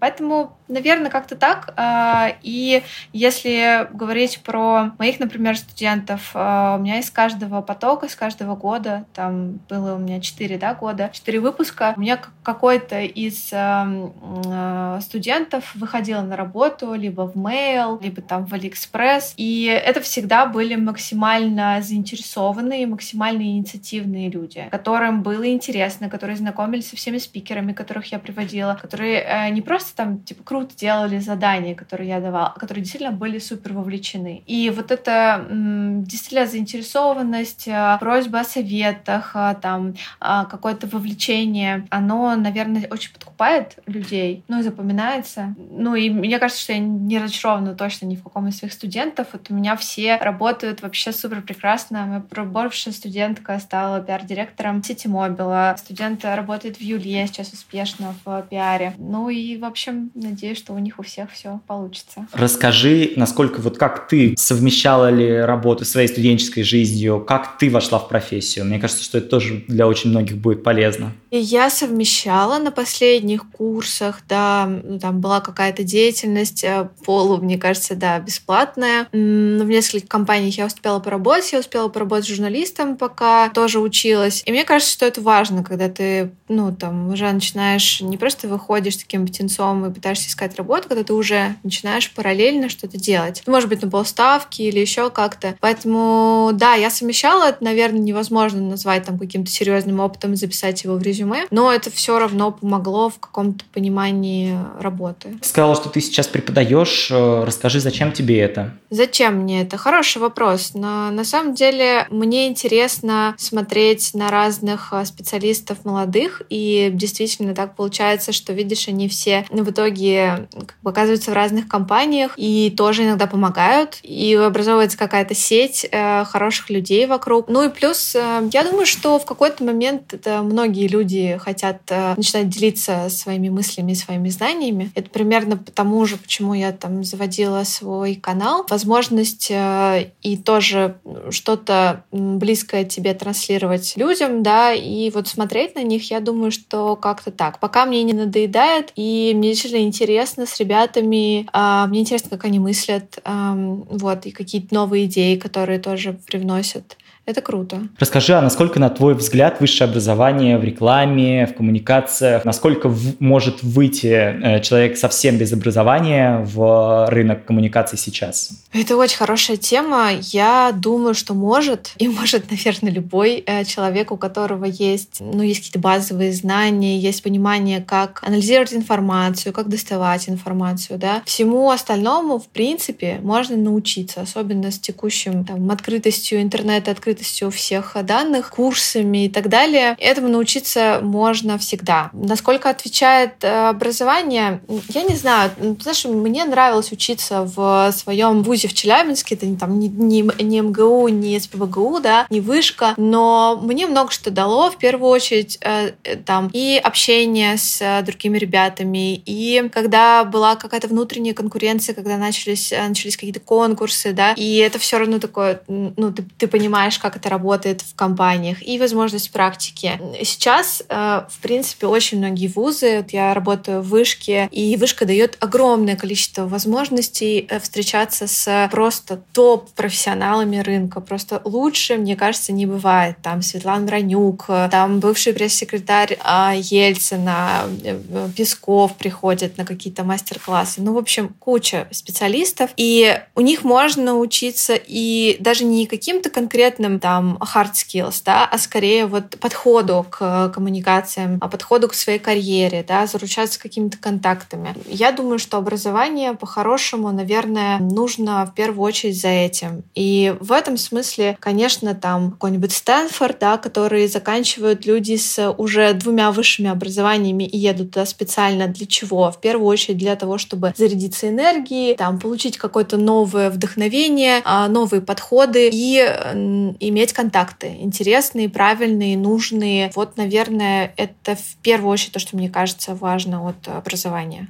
Поэтому, 0.00 0.56
наверное, 0.68 1.10
как-то 1.10 1.36
так. 1.36 1.72
А, 1.76 2.32
и 2.42 2.82
если 3.12 3.88
говорить 3.92 4.40
про 4.42 4.92
моих, 4.98 5.20
например, 5.20 5.56
студентов, 5.56 6.30
а, 6.34 6.76
у 6.76 6.82
меня 6.82 6.98
из 6.98 7.10
каждого 7.10 7.60
потока, 7.62 8.06
из 8.06 8.14
каждого 8.14 8.56
года, 8.56 9.04
там 9.14 9.60
было 9.68 9.94
у 9.94 9.98
меня 9.98 10.20
4 10.20 10.58
да, 10.58 10.74
года, 10.74 11.10
4 11.12 11.40
выпуска, 11.40 11.94
у 11.96 12.00
меня 12.00 12.18
какой-то 12.42 13.00
из 13.00 13.50
э, 13.52 15.00
студентов 15.02 15.74
выходил 15.74 16.22
на 16.22 16.36
работу 16.36 16.94
либо 16.94 17.22
в 17.22 17.36
Mail, 17.36 18.02
либо 18.02 18.22
там 18.22 18.46
в 18.46 18.52
Алиэкспресс, 18.52 19.34
и 19.36 19.64
это 19.64 20.00
всегда 20.00 20.46
были 20.46 20.76
максимально 20.76 21.80
заинтересованные, 21.82 22.86
максимально 22.86 23.42
инициативные 23.42 24.30
люди, 24.30 24.68
которым 24.70 25.22
было 25.22 25.46
интересно, 25.46 26.08
которые 26.08 26.23
знакомились 26.32 26.88
со 26.88 26.96
всеми 26.96 27.18
спикерами, 27.18 27.72
которых 27.72 28.06
я 28.06 28.18
приводила, 28.18 28.78
которые 28.80 29.22
э, 29.22 29.50
не 29.50 29.62
просто 29.62 29.94
там, 29.96 30.20
типа, 30.20 30.42
круто 30.42 30.76
делали 30.76 31.18
задания, 31.18 31.74
которые 31.74 32.08
я 32.08 32.20
давала, 32.20 32.54
которые 32.58 32.82
действительно 32.82 33.12
были 33.12 33.38
супер 33.38 33.72
вовлечены. 33.74 34.42
И 34.46 34.70
вот 34.70 34.90
эта 34.90 35.46
действительно 35.50 36.46
заинтересованность, 36.46 37.68
а, 37.68 37.98
просьба 37.98 38.40
о 38.40 38.44
советах, 38.44 39.32
а, 39.34 39.54
там, 39.54 39.94
а, 40.20 40.44
какое-то 40.44 40.86
вовлечение, 40.86 41.86
оно, 41.90 42.34
наверное, 42.36 42.88
очень 42.90 43.12
подкупает 43.12 43.78
людей, 43.86 44.44
ну 44.48 44.60
и 44.60 44.62
запоминается. 44.62 45.54
Ну 45.58 45.94
и 45.94 46.10
мне 46.10 46.38
кажется, 46.38 46.62
что 46.62 46.72
я 46.72 46.78
не 46.78 47.18
разочарована 47.18 47.74
точно 47.74 48.06
ни 48.06 48.16
в 48.16 48.22
каком 48.22 48.48
из 48.48 48.58
своих 48.58 48.72
студентов. 48.72 49.28
Вот 49.32 49.50
у 49.50 49.54
меня 49.54 49.76
все 49.76 50.16
работают 50.16 50.82
вообще 50.82 51.12
супер 51.12 51.42
прекрасно. 51.42 52.06
Моя 52.06 52.20
проборвшая 52.20 52.94
студентка 52.94 53.58
стала 53.58 54.00
пиар-директором 54.00 54.82
сети 54.82 55.08
Мобила. 55.08 55.74
Студент 55.78 56.13
работает 56.22 56.76
в 56.76 56.80
Юле 56.80 57.26
сейчас 57.26 57.52
успешно 57.52 58.14
в 58.24 58.46
пиаре. 58.50 58.94
Ну 58.98 59.28
и, 59.28 59.56
в 59.56 59.64
общем, 59.64 60.10
надеюсь, 60.14 60.58
что 60.58 60.72
у 60.72 60.78
них 60.78 60.98
у 60.98 61.02
всех 61.02 61.30
все 61.30 61.60
получится. 61.66 62.26
Расскажи, 62.32 63.12
насколько 63.16 63.60
вот 63.60 63.78
как 63.78 64.08
ты 64.08 64.34
совмещала 64.36 65.10
ли 65.10 65.40
работу 65.40 65.84
своей 65.84 66.08
студенческой 66.08 66.62
жизнью, 66.62 67.24
как 67.26 67.58
ты 67.58 67.70
вошла 67.70 67.98
в 67.98 68.08
профессию? 68.08 68.64
Мне 68.64 68.78
кажется, 68.78 69.04
что 69.04 69.18
это 69.18 69.28
тоже 69.28 69.64
для 69.68 69.86
очень 69.86 70.10
многих 70.10 70.38
будет 70.38 70.62
полезно. 70.62 71.12
Я 71.30 71.70
совмещала 71.70 72.58
на 72.58 72.70
последних 72.70 73.48
курсах, 73.50 74.20
да, 74.28 74.70
там 75.00 75.20
была 75.20 75.40
какая-то 75.40 75.82
деятельность 75.82 76.64
э, 76.64 76.88
полу, 77.04 77.38
мне 77.38 77.58
кажется, 77.58 77.94
да, 77.94 78.18
бесплатная. 78.18 79.08
В 79.12 79.16
нескольких 79.16 80.08
компаниях 80.08 80.58
я 80.58 80.66
успела 80.66 81.00
поработать, 81.00 81.52
я 81.52 81.60
успела 81.60 81.88
поработать 81.88 82.28
журналистом, 82.28 82.96
пока 82.96 83.48
тоже 83.50 83.80
училась. 83.80 84.42
И 84.46 84.52
мне 84.52 84.64
кажется, 84.64 84.92
что 84.92 85.06
это 85.06 85.20
важно, 85.20 85.64
когда 85.64 85.88
ты, 85.88 86.03
ну, 86.48 86.74
там, 86.74 87.12
уже 87.12 87.30
начинаешь, 87.30 88.00
не 88.00 88.16
просто 88.16 88.48
выходишь 88.48 88.96
таким 88.96 89.26
птенцом 89.26 89.86
и 89.86 89.92
пытаешься 89.92 90.28
искать 90.28 90.56
работу, 90.56 90.88
когда 90.88 91.04
ты 91.04 91.12
уже 91.12 91.56
начинаешь 91.62 92.12
параллельно 92.12 92.68
что-то 92.68 92.98
делать. 92.98 93.42
Может 93.46 93.68
быть, 93.68 93.82
на 93.82 93.90
полставки 93.90 94.62
или 94.62 94.78
еще 94.78 95.10
как-то. 95.10 95.54
Поэтому, 95.60 96.50
да, 96.54 96.74
я 96.74 96.90
совмещала, 96.90 97.48
это, 97.48 97.62
наверное, 97.64 98.00
невозможно 98.00 98.60
назвать 98.60 99.04
там 99.04 99.18
каким-то 99.18 99.50
серьезным 99.50 100.00
опытом, 100.00 100.36
записать 100.36 100.84
его 100.84 100.94
в 100.94 101.02
резюме, 101.02 101.46
но 101.50 101.72
это 101.72 101.90
все 101.90 102.18
равно 102.18 102.52
помогло 102.52 103.08
в 103.08 103.18
каком-то 103.18 103.64
понимании 103.72 104.58
работы. 104.78 105.38
Ты 105.40 105.48
сказала, 105.48 105.74
что 105.74 105.88
ты 105.88 106.00
сейчас 106.00 106.26
преподаешь. 106.26 107.10
Э, 107.10 107.44
расскажи, 107.44 107.80
зачем 107.80 108.12
тебе 108.12 108.40
это? 108.40 108.74
Зачем 108.90 109.36
мне 109.36 109.62
это? 109.62 109.76
Хороший 109.76 110.18
вопрос. 110.18 110.72
Но 110.74 111.10
на 111.10 111.24
самом 111.24 111.54
деле 111.54 112.06
мне 112.10 112.48
интересно 112.48 113.34
смотреть 113.38 114.14
на 114.14 114.30
разных 114.30 114.92
э, 114.92 115.04
специалистов 115.04 115.78
молодых, 115.94 116.42
и 116.50 116.90
действительно 116.92 117.54
так 117.54 117.76
получается, 117.76 118.32
что, 118.32 118.52
видишь, 118.52 118.88
они 118.88 119.08
все 119.08 119.46
в 119.50 119.70
итоге 119.70 120.48
как 120.52 120.76
бы, 120.82 120.90
оказываются 120.90 121.30
в 121.30 121.34
разных 121.34 121.68
компаниях 121.68 122.34
и 122.36 122.72
тоже 122.76 123.04
иногда 123.04 123.26
помогают, 123.26 123.98
и 124.02 124.34
образовывается 124.34 124.98
какая-то 124.98 125.34
сеть 125.34 125.86
э, 125.90 126.24
хороших 126.24 126.70
людей 126.70 127.06
вокруг. 127.06 127.48
Ну 127.48 127.64
и 127.64 127.68
плюс, 127.68 128.14
э, 128.16 128.48
я 128.52 128.64
думаю, 128.64 128.86
что 128.86 129.18
в 129.18 129.24
какой-то 129.24 129.62
момент 129.64 130.12
это 130.12 130.42
многие 130.42 130.88
люди 130.88 131.38
хотят 131.40 131.82
э, 131.88 132.14
начинать 132.16 132.48
делиться 132.48 133.08
своими 133.08 133.48
мыслями, 133.48 133.94
своими 133.94 134.28
знаниями. 134.28 134.90
Это 134.94 135.08
примерно 135.10 135.56
потому 135.56 136.04
же, 136.06 136.16
почему 136.16 136.54
я 136.54 136.72
там 136.72 137.04
заводила 137.04 137.62
свой 137.64 138.16
канал. 138.16 138.66
Возможность 138.68 139.48
э, 139.50 140.10
и 140.22 140.36
тоже 140.36 140.96
что-то 141.30 142.04
близкое 142.10 142.84
тебе 142.84 143.14
транслировать 143.14 143.94
людям, 143.96 144.42
да, 144.42 144.72
и 144.72 145.10
вот 145.10 145.28
смотреть 145.28 145.76
на 145.76 145.83
них, 145.84 146.10
я 146.10 146.20
думаю, 146.20 146.50
что 146.50 146.96
как-то 146.96 147.30
так. 147.30 147.60
Пока 147.60 147.86
мне 147.86 148.02
не 148.02 148.12
надоедает, 148.12 148.92
и 148.96 149.32
мне 149.34 149.50
действительно 149.50 149.82
интересно 149.82 150.46
с 150.46 150.58
ребятами, 150.58 151.46
э, 151.52 151.86
мне 151.88 152.00
интересно, 152.00 152.30
как 152.30 152.44
они 152.44 152.58
мыслят, 152.58 153.18
э, 153.24 153.52
вот, 153.90 154.26
и 154.26 154.30
какие-то 154.30 154.74
новые 154.74 155.06
идеи, 155.06 155.36
которые 155.36 155.78
тоже 155.78 156.18
привносят. 156.26 156.96
Это 157.26 157.40
круто. 157.40 157.88
Расскажи, 157.98 158.34
а 158.34 158.42
насколько, 158.42 158.78
на 158.78 158.90
твой 158.90 159.14
взгляд, 159.14 159.58
высшее 159.60 159.88
образование 159.88 160.58
в 160.58 160.64
рекламе, 160.64 161.46
в 161.46 161.54
коммуникациях, 161.54 162.44
насколько 162.44 162.90
в, 162.90 163.18
может 163.18 163.62
выйти 163.62 164.08
э, 164.08 164.60
человек 164.60 164.98
совсем 164.98 165.38
без 165.38 165.50
образования 165.52 166.44
в 166.44 167.06
рынок 167.08 167.46
коммуникаций 167.46 167.98
сейчас? 167.98 168.50
Это 168.74 168.98
очень 168.98 169.16
хорошая 169.16 169.56
тема. 169.56 170.10
Я 170.20 170.72
думаю, 170.76 171.14
что 171.14 171.32
может, 171.32 171.92
и 171.96 172.08
может, 172.08 172.50
наверное, 172.50 172.92
любой 172.92 173.42
э, 173.46 173.64
человек, 173.64 174.12
у 174.12 174.18
которого 174.18 174.66
есть, 174.66 175.16
ну, 175.20 175.42
есть 175.42 175.60
какие-то 175.60 175.78
базовые 175.78 176.32
знания, 176.32 176.98
есть 176.98 177.22
понимание, 177.22 177.80
как 177.80 178.22
анализировать 178.22 178.74
информацию, 178.74 179.54
как 179.54 179.68
доставать 179.70 180.28
информацию, 180.28 180.98
да. 180.98 181.22
Всему 181.24 181.70
остальному, 181.70 182.38
в 182.38 182.48
принципе, 182.48 183.18
можно 183.22 183.56
научиться, 183.56 184.20
особенно 184.20 184.70
с 184.70 184.78
текущим 184.78 185.46
там, 185.46 185.70
открытостью 185.70 186.42
интернета, 186.42 186.90
открытостью 186.90 187.13
открытостью 187.14 187.50
всех 187.50 187.96
данных, 188.02 188.50
курсами 188.50 189.26
и 189.26 189.28
так 189.28 189.48
далее. 189.48 189.96
Этому 189.98 190.28
научиться 190.28 190.98
можно 191.02 191.58
всегда. 191.58 192.10
Насколько 192.12 192.70
отвечает 192.70 193.32
э, 193.42 193.68
образование, 193.68 194.60
я 194.88 195.02
не 195.02 195.14
знаю. 195.14 195.50
Знаешь, 195.80 196.04
мне 196.04 196.44
нравилось 196.44 196.92
учиться 196.92 197.42
в 197.44 197.92
своем 197.92 198.42
вузе 198.42 198.68
в 198.68 198.74
Челябинске. 198.74 199.36
Это 199.36 199.46
там 199.56 199.78
не, 199.78 199.88
не, 199.88 200.28
не 200.42 200.60
МГУ, 200.60 201.08
не 201.08 201.38
СПБГУ, 201.38 202.00
да, 202.00 202.26
не 202.30 202.40
вышка. 202.40 202.94
Но 202.96 203.60
мне 203.62 203.86
много 203.86 204.10
что 204.10 204.30
дало, 204.30 204.70
в 204.70 204.76
первую 204.78 205.10
очередь, 205.10 205.58
э, 205.60 205.92
э, 206.02 206.16
там 206.16 206.50
и 206.52 206.80
общение 206.82 207.56
с 207.56 208.02
другими 208.04 208.38
ребятами, 208.38 209.22
и 209.26 209.70
когда 209.72 210.24
была 210.24 210.56
какая-то 210.56 210.88
внутренняя 210.88 211.34
конкуренция, 211.34 211.94
когда 211.94 212.16
начались, 212.16 212.70
начались 212.72 213.16
какие-то 213.16 213.40
конкурсы, 213.40 214.12
да, 214.12 214.32
и 214.32 214.56
это 214.56 214.78
все 214.78 214.98
равно 214.98 215.18
такое, 215.18 215.60
ну, 215.68 216.12
ты, 216.12 216.24
ты 216.38 216.48
понимаешь, 216.48 216.98
как 217.04 217.16
это 217.16 217.28
работает 217.28 217.82
в 217.82 217.94
компаниях, 217.94 218.66
и 218.66 218.78
возможность 218.78 219.30
практики. 219.30 220.00
Сейчас, 220.22 220.82
э, 220.88 221.26
в 221.28 221.38
принципе, 221.42 221.86
очень 221.86 222.16
многие 222.16 222.48
вузы, 222.48 222.96
вот 223.02 223.10
я 223.10 223.34
работаю 223.34 223.82
в 223.82 223.88
Вышке, 223.90 224.48
и 224.50 224.74
Вышка 224.76 225.04
дает 225.04 225.36
огромное 225.38 225.96
количество 225.96 226.46
возможностей 226.46 227.46
э, 227.50 227.60
встречаться 227.60 228.26
с 228.26 228.68
просто 228.70 229.20
топ-профессионалами 229.34 230.56
рынка. 230.60 231.02
Просто 231.02 231.42
лучше, 231.44 231.96
мне 231.96 232.16
кажется, 232.16 232.54
не 232.54 232.64
бывает. 232.64 233.16
Там 233.22 233.42
Светлана 233.42 233.90
Ранюк, 233.90 234.46
там 234.70 235.00
бывший 235.00 235.34
пресс-секретарь 235.34 236.16
а, 236.24 236.54
Ельцина, 236.56 237.64
э, 237.84 238.28
Песков 238.34 238.96
приходит 238.96 239.58
на 239.58 239.66
какие-то 239.66 240.04
мастер-классы. 240.04 240.80
Ну, 240.80 240.94
в 240.94 240.98
общем, 240.98 241.34
куча 241.38 241.86
специалистов, 241.90 242.70
и 242.78 243.20
у 243.34 243.42
них 243.42 243.62
можно 243.62 244.16
учиться 244.16 244.72
и 244.74 245.36
даже 245.40 245.64
не 245.64 245.84
каким-то 245.84 246.30
конкретным 246.30 246.93
там 247.00 247.38
hard 247.40 247.72
skills, 247.72 248.22
да, 248.24 248.46
а 248.50 248.58
скорее 248.58 249.06
вот 249.06 249.38
подходу 249.38 250.06
к 250.08 250.50
коммуникациям, 250.50 251.38
а 251.40 251.48
подходу 251.48 251.88
к 251.88 251.94
своей 251.94 252.18
карьере, 252.18 252.84
да, 252.86 253.06
заручаться 253.06 253.60
какими-то 253.60 253.98
контактами. 253.98 254.74
Я 254.86 255.12
думаю, 255.12 255.38
что 255.38 255.56
образование 255.56 256.34
по-хорошему, 256.34 257.10
наверное, 257.12 257.78
нужно 257.78 258.46
в 258.46 258.54
первую 258.54 258.84
очередь 258.86 259.20
за 259.20 259.28
этим. 259.28 259.84
И 259.94 260.34
в 260.40 260.52
этом 260.52 260.76
смысле, 260.76 261.36
конечно, 261.40 261.94
там 261.94 262.32
какой-нибудь 262.32 262.72
Стэнфорд, 262.72 263.38
да, 263.38 263.56
который 263.58 264.06
заканчивают 264.08 264.86
люди 264.86 265.16
с 265.16 265.52
уже 265.52 265.92
двумя 265.94 266.30
высшими 266.32 266.68
образованиями 266.68 267.44
и 267.44 267.56
едут 267.56 267.92
туда 267.92 268.06
специально 268.06 268.66
для 268.68 268.86
чего? 268.86 269.30
В 269.30 269.40
первую 269.40 269.66
очередь 269.66 269.98
для 269.98 270.16
того, 270.16 270.38
чтобы 270.38 270.74
зарядиться 270.76 271.28
энергией, 271.28 271.94
там, 271.94 272.18
получить 272.18 272.58
какое-то 272.58 272.96
новое 272.96 273.50
вдохновение, 273.50 274.40
а, 274.44 274.68
новые 274.68 275.00
подходы 275.00 275.70
и 275.72 276.83
иметь 276.88 277.12
контакты 277.12 277.76
интересные, 277.80 278.48
правильные, 278.48 279.16
нужные. 279.16 279.90
Вот, 279.94 280.16
наверное, 280.16 280.92
это 280.96 281.36
в 281.36 281.56
первую 281.62 281.92
очередь 281.92 282.12
то, 282.12 282.18
что 282.18 282.36
мне 282.36 282.48
кажется 282.48 282.94
важно 282.94 283.48
от 283.48 283.68
образования. 283.68 284.48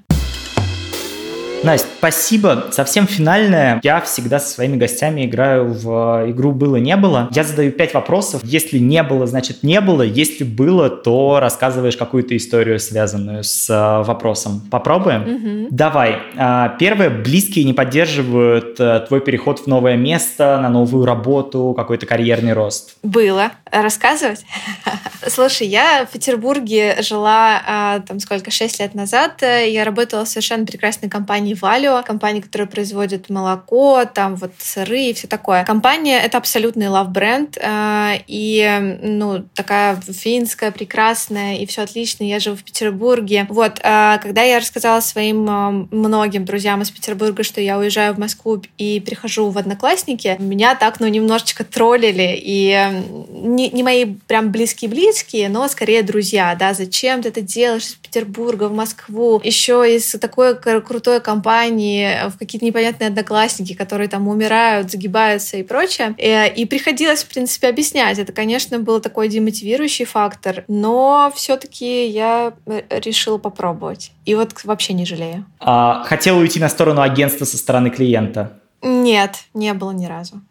Настя, 1.64 1.88
спасибо. 1.98 2.66
Совсем 2.72 3.06
финальное. 3.06 3.80
Я 3.82 4.02
всегда 4.02 4.38
со 4.38 4.48
своими 4.48 4.76
гостями 4.76 5.24
играю 5.24 5.72
в 5.72 6.30
игру 6.30 6.52
«Было-не 6.52 6.96
было». 6.96 7.28
Я 7.32 7.42
задаю 7.42 7.72
пять 7.72 7.94
вопросов. 7.94 8.42
Если 8.44 8.78
не 8.78 9.02
было, 9.02 9.26
значит 9.26 9.62
не 9.62 9.80
было. 9.80 10.02
Если 10.02 10.44
было, 10.44 10.90
то 10.90 11.38
рассказываешь 11.40 11.96
какую-то 11.96 12.36
историю, 12.36 12.78
связанную 12.78 13.44
с 13.44 13.70
э, 13.70 14.06
вопросом. 14.06 14.62
Попробуем? 14.70 15.22
Угу. 15.22 15.68
Давай. 15.70 16.18
А, 16.36 16.68
первое. 16.78 17.08
Близкие 17.08 17.64
не 17.64 17.72
поддерживают 17.72 18.78
э, 18.78 19.00
твой 19.08 19.22
переход 19.22 19.60
в 19.60 19.66
новое 19.66 19.96
место, 19.96 20.58
на 20.60 20.68
новую 20.68 21.06
работу, 21.06 21.72
какой-то 21.74 22.04
карьерный 22.04 22.52
рост. 22.52 22.96
Было. 23.02 23.52
Рассказывать? 23.70 24.44
Слушай, 25.26 25.68
я 25.68 26.04
в 26.04 26.12
Петербурге 26.12 26.98
жила 27.00 27.62
а, 27.66 28.00
там 28.00 28.20
сколько, 28.20 28.50
шесть 28.50 28.80
лет 28.80 28.94
назад. 28.94 29.40
Я 29.40 29.84
работала 29.84 30.26
в 30.26 30.28
совершенно 30.28 30.66
прекрасной 30.66 31.08
компании 31.08 31.53
компании 31.54 31.84
Valio, 31.84 32.04
компании, 32.04 32.40
которая 32.40 32.68
производит 32.68 33.30
молоко, 33.30 34.04
там 34.04 34.36
вот 34.36 34.52
сыры 34.58 35.10
и 35.10 35.14
все 35.14 35.26
такое. 35.26 35.64
Компания— 35.64 36.20
это 36.24 36.38
абсолютный 36.38 36.88
лав-бренд, 36.88 37.58
э, 37.60 38.18
и, 38.26 38.98
ну, 39.02 39.44
такая 39.54 39.96
финская, 39.96 40.70
прекрасная, 40.70 41.56
и 41.56 41.66
все 41.66 41.82
отлично. 41.82 42.24
Я 42.24 42.40
живу 42.40 42.56
в 42.56 42.64
Петербурге. 42.64 43.46
Вот, 43.48 43.80
э, 43.82 44.18
когда 44.22 44.42
я 44.42 44.58
рассказала 44.58 45.00
своим 45.00 45.48
э, 45.48 45.86
многим 45.90 46.44
друзьям 46.44 46.82
из 46.82 46.90
Петербурга, 46.90 47.42
что 47.42 47.60
я 47.60 47.78
уезжаю 47.78 48.14
в 48.14 48.18
Москву 48.18 48.62
и 48.78 49.00
прихожу 49.00 49.50
в 49.50 49.58
Одноклассники, 49.58 50.36
меня 50.38 50.74
так, 50.74 51.00
ну, 51.00 51.06
немножечко 51.06 51.64
троллили, 51.64 52.34
и 52.36 53.04
не, 53.30 53.70
не 53.70 53.82
мои 53.82 54.04
прям 54.26 54.50
близкие-близкие, 54.50 55.48
но 55.48 55.68
скорее 55.68 56.02
друзья, 56.02 56.54
да, 56.58 56.74
зачем 56.74 57.22
ты 57.22 57.28
это 57.28 57.40
делаешь 57.40 57.86
из 57.86 57.94
Петербурга 57.94 58.68
в 58.68 58.72
Москву, 58.72 59.40
еще 59.44 59.84
из 59.96 60.12
такой 60.12 60.56
крутой 60.56 61.20
компании, 61.20 61.43
в 61.44 62.38
какие-то 62.38 62.64
непонятные 62.64 63.08
одноклассники, 63.08 63.74
которые 63.74 64.08
там 64.08 64.28
умирают, 64.28 64.90
загибаются 64.90 65.56
и 65.56 65.62
прочее. 65.62 66.14
И, 66.18 66.60
и 66.60 66.64
приходилось, 66.66 67.24
в 67.24 67.28
принципе, 67.28 67.68
объяснять. 67.68 68.18
Это, 68.18 68.32
конечно, 68.32 68.78
был 68.78 69.00
такой 69.00 69.28
демотивирующий 69.28 70.04
фактор, 70.04 70.64
но 70.68 71.32
все-таки 71.34 72.06
я 72.06 72.54
э, 72.66 72.82
решила 72.90 73.38
попробовать. 73.38 74.12
И 74.24 74.34
вот 74.34 74.64
вообще 74.64 74.92
не 74.92 75.06
жалею. 75.06 75.44
А, 75.60 76.02
хотела 76.04 76.38
уйти 76.38 76.58
на 76.58 76.68
сторону 76.68 77.02
агентства 77.02 77.44
со 77.44 77.56
стороны 77.56 77.90
клиента? 77.90 78.58
Нет, 78.82 79.44
не 79.54 79.72
было 79.74 79.92
ни 79.92 80.06
разу. 80.06 80.42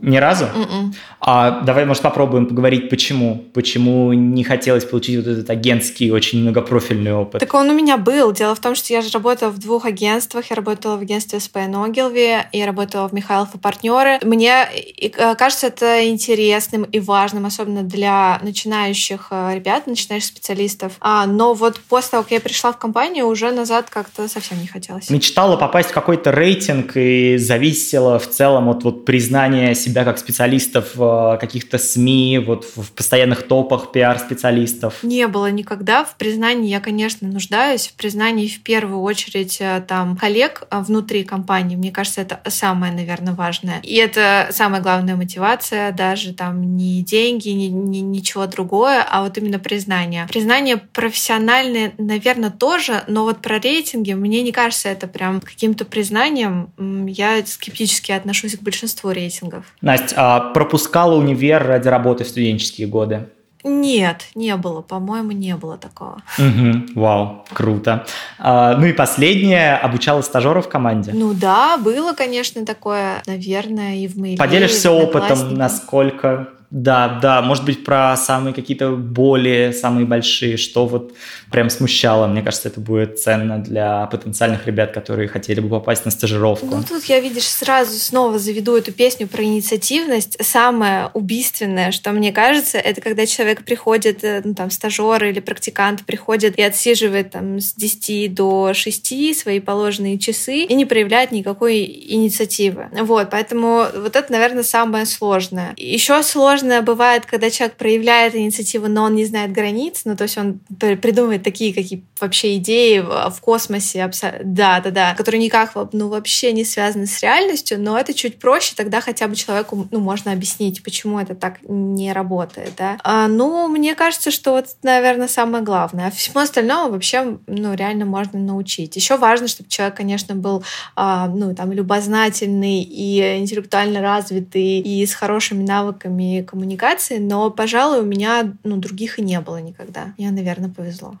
Ни 0.00 0.16
разу? 0.16 0.44
Mm-mm. 0.46 0.62
М-м. 0.62 0.94
А 1.20 1.60
давай, 1.60 1.84
может, 1.84 2.02
попробуем 2.02 2.46
поговорить, 2.46 2.88
почему? 2.88 3.44
Почему 3.52 4.12
не 4.12 4.42
хотелось 4.42 4.84
получить 4.84 5.16
вот 5.16 5.26
этот 5.26 5.50
агентский, 5.50 6.10
очень 6.10 6.40
многопрофильный 6.40 7.12
опыт? 7.12 7.40
Так 7.40 7.52
он 7.52 7.68
у 7.68 7.74
меня 7.74 7.98
был. 7.98 8.32
Дело 8.32 8.54
в 8.54 8.60
том, 8.60 8.74
что 8.74 8.92
я 8.92 9.02
же 9.02 9.10
работала 9.10 9.50
в 9.50 9.58
двух 9.58 9.84
агентствах. 9.84 10.46
Я 10.50 10.56
работала 10.56 10.96
в 10.96 11.02
агентстве 11.02 11.40
СПН 11.40 11.76
Огилви, 11.76 12.38
я 12.52 12.66
работала 12.66 13.06
в 13.08 13.12
Михайлов 13.12 13.54
и 13.54 13.58
партнеры. 13.58 14.18
Мне 14.22 14.66
э, 14.98 15.34
кажется 15.34 15.66
это 15.66 16.08
интересным 16.08 16.84
и 16.84 16.98
важным, 16.98 17.44
особенно 17.44 17.82
для 17.82 18.40
начинающих 18.42 19.28
э, 19.30 19.54
ребят, 19.54 19.86
начинающих 19.86 20.28
специалистов. 20.28 20.94
А, 21.00 21.26
но 21.26 21.52
вот 21.52 21.78
после 21.88 22.12
того, 22.12 22.22
как 22.22 22.32
я 22.32 22.40
пришла 22.40 22.72
в 22.72 22.78
компанию, 22.78 23.26
уже 23.26 23.52
назад 23.52 23.90
как-то 23.90 24.26
совсем 24.26 24.58
не 24.60 24.66
хотелось. 24.66 25.10
Мечтала 25.10 25.56
попасть 25.56 25.90
в 25.90 25.92
какой-то 25.92 26.32
рейтинг 26.32 26.96
и 26.96 27.36
зависела 27.36 28.18
в 28.18 28.28
целом 28.28 28.70
от 28.70 28.84
вот 28.84 29.04
признания 29.04 29.74
себя 29.82 30.04
как 30.04 30.18
специалистов 30.18 30.94
в 30.94 31.38
каких-то 31.40 31.78
СМИ, 31.78 32.42
вот 32.46 32.64
в 32.64 32.92
постоянных 32.92 33.46
топах 33.46 33.92
пиар-специалистов? 33.92 35.02
Не 35.02 35.26
было 35.26 35.50
никогда. 35.50 36.04
В 36.04 36.16
признании 36.16 36.70
я, 36.70 36.80
конечно, 36.80 37.28
нуждаюсь. 37.28 37.88
В 37.88 37.94
признании 37.94 38.48
в 38.48 38.62
первую 38.62 39.00
очередь 39.00 39.58
э, 39.60 39.82
там 39.86 40.16
коллег 40.16 40.64
э, 40.70 40.80
внутри 40.80 41.24
компании. 41.24 41.76
Мне 41.76 41.90
кажется, 41.90 42.20
это 42.20 42.40
самое, 42.48 42.92
наверное, 42.92 43.34
важное. 43.34 43.80
И 43.82 43.94
это 43.96 44.48
самая 44.50 44.80
главная 44.80 45.16
мотивация, 45.16 45.92
даже 45.92 46.34
там 46.34 46.76
не 46.76 47.02
деньги, 47.02 47.48
ни, 47.48 47.66
ни, 47.66 47.98
ничего 47.98 48.46
другое, 48.46 49.04
а 49.08 49.22
вот 49.22 49.38
именно 49.38 49.58
признание. 49.58 50.26
Признание 50.28 50.76
профессиональное, 50.76 51.92
наверное, 51.98 52.50
тоже, 52.50 53.04
но 53.06 53.24
вот 53.24 53.40
про 53.40 53.58
рейтинги 53.58 54.12
мне 54.12 54.42
не 54.42 54.52
кажется 54.52 54.88
это 54.88 55.06
прям 55.06 55.40
каким-то 55.40 55.84
признанием. 55.84 56.70
Я 57.06 57.44
скептически 57.44 58.12
отношусь 58.12 58.56
к 58.56 58.62
большинству 58.62 59.10
рейтингов. 59.10 59.71
Настя, 59.80 60.14
а 60.18 60.40
пропускала 60.52 61.14
универ 61.14 61.66
ради 61.66 61.88
работы 61.88 62.24
в 62.24 62.28
студенческие 62.28 62.86
годы? 62.86 63.28
Нет, 63.64 64.22
не 64.34 64.56
было, 64.56 64.80
по-моему, 64.82 65.30
не 65.30 65.54
было 65.56 65.78
такого. 65.78 66.22
Угу, 66.36 67.00
вау, 67.00 67.44
круто. 67.52 68.04
А, 68.38 68.76
ну 68.76 68.86
и 68.86 68.92
последнее, 68.92 69.76
обучала 69.76 70.22
стажеров 70.22 70.66
в 70.66 70.68
команде? 70.68 71.12
Ну 71.14 71.32
да, 71.32 71.76
было, 71.78 72.12
конечно, 72.12 72.66
такое, 72.66 73.22
наверное, 73.26 73.96
и 73.96 74.08
в 74.08 74.16
моей 74.16 74.36
Поделишься 74.36 74.90
опытом, 74.90 75.54
насколько 75.54 76.48
да, 76.72 77.18
да, 77.20 77.42
может 77.42 77.66
быть, 77.66 77.84
про 77.84 78.16
самые 78.16 78.54
какие-то 78.54 78.92
боли, 78.92 79.74
самые 79.78 80.06
большие, 80.06 80.56
что 80.56 80.86
вот 80.86 81.12
прям 81.50 81.68
смущало. 81.68 82.26
Мне 82.26 82.40
кажется, 82.40 82.68
это 82.68 82.80
будет 82.80 83.20
ценно 83.20 83.62
для 83.62 84.06
потенциальных 84.06 84.66
ребят, 84.66 84.92
которые 84.92 85.28
хотели 85.28 85.60
бы 85.60 85.68
попасть 85.68 86.06
на 86.06 86.10
стажировку. 86.10 86.64
Ну, 86.64 86.82
тут 86.82 87.04
я, 87.04 87.20
видишь, 87.20 87.46
сразу 87.46 87.92
снова 87.98 88.38
заведу 88.38 88.74
эту 88.74 88.90
песню 88.90 89.28
про 89.28 89.44
инициативность. 89.44 90.42
Самое 90.42 91.10
убийственное, 91.12 91.92
что 91.92 92.10
мне 92.12 92.32
кажется, 92.32 92.78
это 92.78 93.02
когда 93.02 93.26
человек 93.26 93.66
приходит, 93.66 94.24
э, 94.24 94.40
ну, 94.42 94.54
там, 94.54 94.70
стажер 94.70 95.22
или 95.26 95.40
практикант 95.40 96.06
приходит 96.06 96.58
и 96.58 96.62
отсиживает 96.62 97.32
там 97.32 97.60
с 97.60 97.74
10 97.74 98.34
до 98.34 98.72
6 98.72 99.38
свои 99.38 99.60
положенные 99.60 100.18
часы 100.18 100.62
и 100.62 100.74
не 100.74 100.86
проявляет 100.86 101.32
никакой 101.32 101.84
инициативы. 101.84 102.88
Вот, 102.92 103.28
поэтому 103.30 103.84
вот 103.94 104.16
это, 104.16 104.32
наверное, 104.32 104.62
самое 104.62 105.04
сложное. 105.04 105.74
Еще 105.76 106.22
сложно 106.22 106.61
сложно 106.62 106.82
бывает, 106.82 107.26
когда 107.26 107.50
человек 107.50 107.76
проявляет 107.76 108.34
инициативу, 108.34 108.88
но 108.88 109.04
он 109.04 109.14
не 109.14 109.24
знает 109.24 109.52
границ, 109.52 110.02
ну, 110.04 110.16
то 110.16 110.24
есть 110.24 110.38
он 110.38 110.60
придумывает 110.78 111.42
такие 111.42 111.74
какие 111.74 112.04
вообще 112.20 112.56
идеи 112.56 112.98
в 113.00 113.40
космосе, 113.40 114.10
да, 114.44 114.80
да, 114.80 114.90
да, 114.90 115.14
которые 115.14 115.42
никак, 115.42 115.72
ну, 115.92 116.08
вообще 116.08 116.52
не 116.52 116.64
связаны 116.64 117.06
с 117.06 117.20
реальностью, 117.20 117.80
но 117.80 117.98
это 117.98 118.14
чуть 118.14 118.38
проще, 118.38 118.74
тогда 118.76 119.00
хотя 119.00 119.26
бы 119.28 119.34
человеку, 119.34 119.88
ну, 119.90 120.00
можно 120.00 120.32
объяснить, 120.32 120.82
почему 120.82 121.18
это 121.18 121.34
так 121.34 121.58
не 121.62 122.12
работает, 122.12 122.72
да. 122.78 122.98
А, 123.02 123.28
ну, 123.28 123.68
мне 123.68 123.94
кажется, 123.94 124.30
что 124.30 124.52
вот, 124.52 124.66
наверное, 124.82 125.28
самое 125.28 125.64
главное. 125.64 126.08
А 126.08 126.10
всему 126.10 126.38
остальному 126.40 126.92
вообще, 126.92 127.38
ну, 127.46 127.74
реально 127.74 128.04
можно 128.04 128.38
научить. 128.38 128.96
Еще 128.96 129.16
важно, 129.16 129.48
чтобы 129.48 129.68
человек, 129.68 129.96
конечно, 129.96 130.34
был, 130.34 130.62
а, 130.94 131.26
ну, 131.28 131.54
там, 131.54 131.72
любознательный 131.72 132.82
и 132.82 133.38
интеллектуально 133.38 134.00
развитый, 134.00 134.80
и 134.80 135.04
с 135.06 135.14
хорошими 135.14 135.64
навыками 135.64 136.42
коммуникации, 136.52 137.16
но, 137.16 137.50
пожалуй, 137.50 138.00
у 138.00 138.04
меня 138.04 138.52
ну, 138.62 138.76
других 138.76 139.18
и 139.18 139.22
не 139.22 139.40
было 139.40 139.56
никогда. 139.56 140.12
Мне, 140.18 140.30
наверное, 140.30 140.68
повезло. 140.68 141.14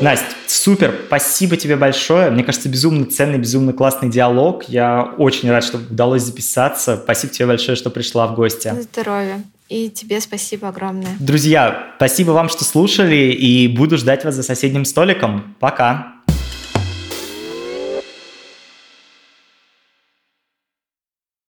Настя, 0.00 0.34
супер, 0.46 0.98
спасибо 1.06 1.58
тебе 1.58 1.76
большое. 1.76 2.30
Мне 2.30 2.42
кажется, 2.42 2.70
безумно 2.70 3.04
ценный, 3.04 3.36
безумно 3.36 3.74
классный 3.74 4.08
диалог. 4.08 4.64
Я 4.64 5.14
очень 5.18 5.50
рад, 5.50 5.62
что 5.62 5.76
удалось 5.76 6.22
записаться. 6.22 6.96
Спасибо 6.96 7.34
тебе 7.34 7.46
большое, 7.48 7.76
что 7.76 7.90
пришла 7.90 8.26
в 8.28 8.34
гости. 8.34 8.68
На 8.68 8.80
здоровье. 8.80 9.42
И 9.68 9.90
тебе 9.90 10.20
спасибо 10.22 10.68
огромное. 10.68 11.16
Друзья, 11.20 11.92
спасибо 11.96 12.30
вам, 12.30 12.48
что 12.48 12.64
слушали, 12.64 13.30
и 13.30 13.68
буду 13.68 13.98
ждать 13.98 14.24
вас 14.24 14.34
за 14.34 14.42
соседним 14.42 14.86
столиком. 14.86 15.54
Пока. 15.60 16.14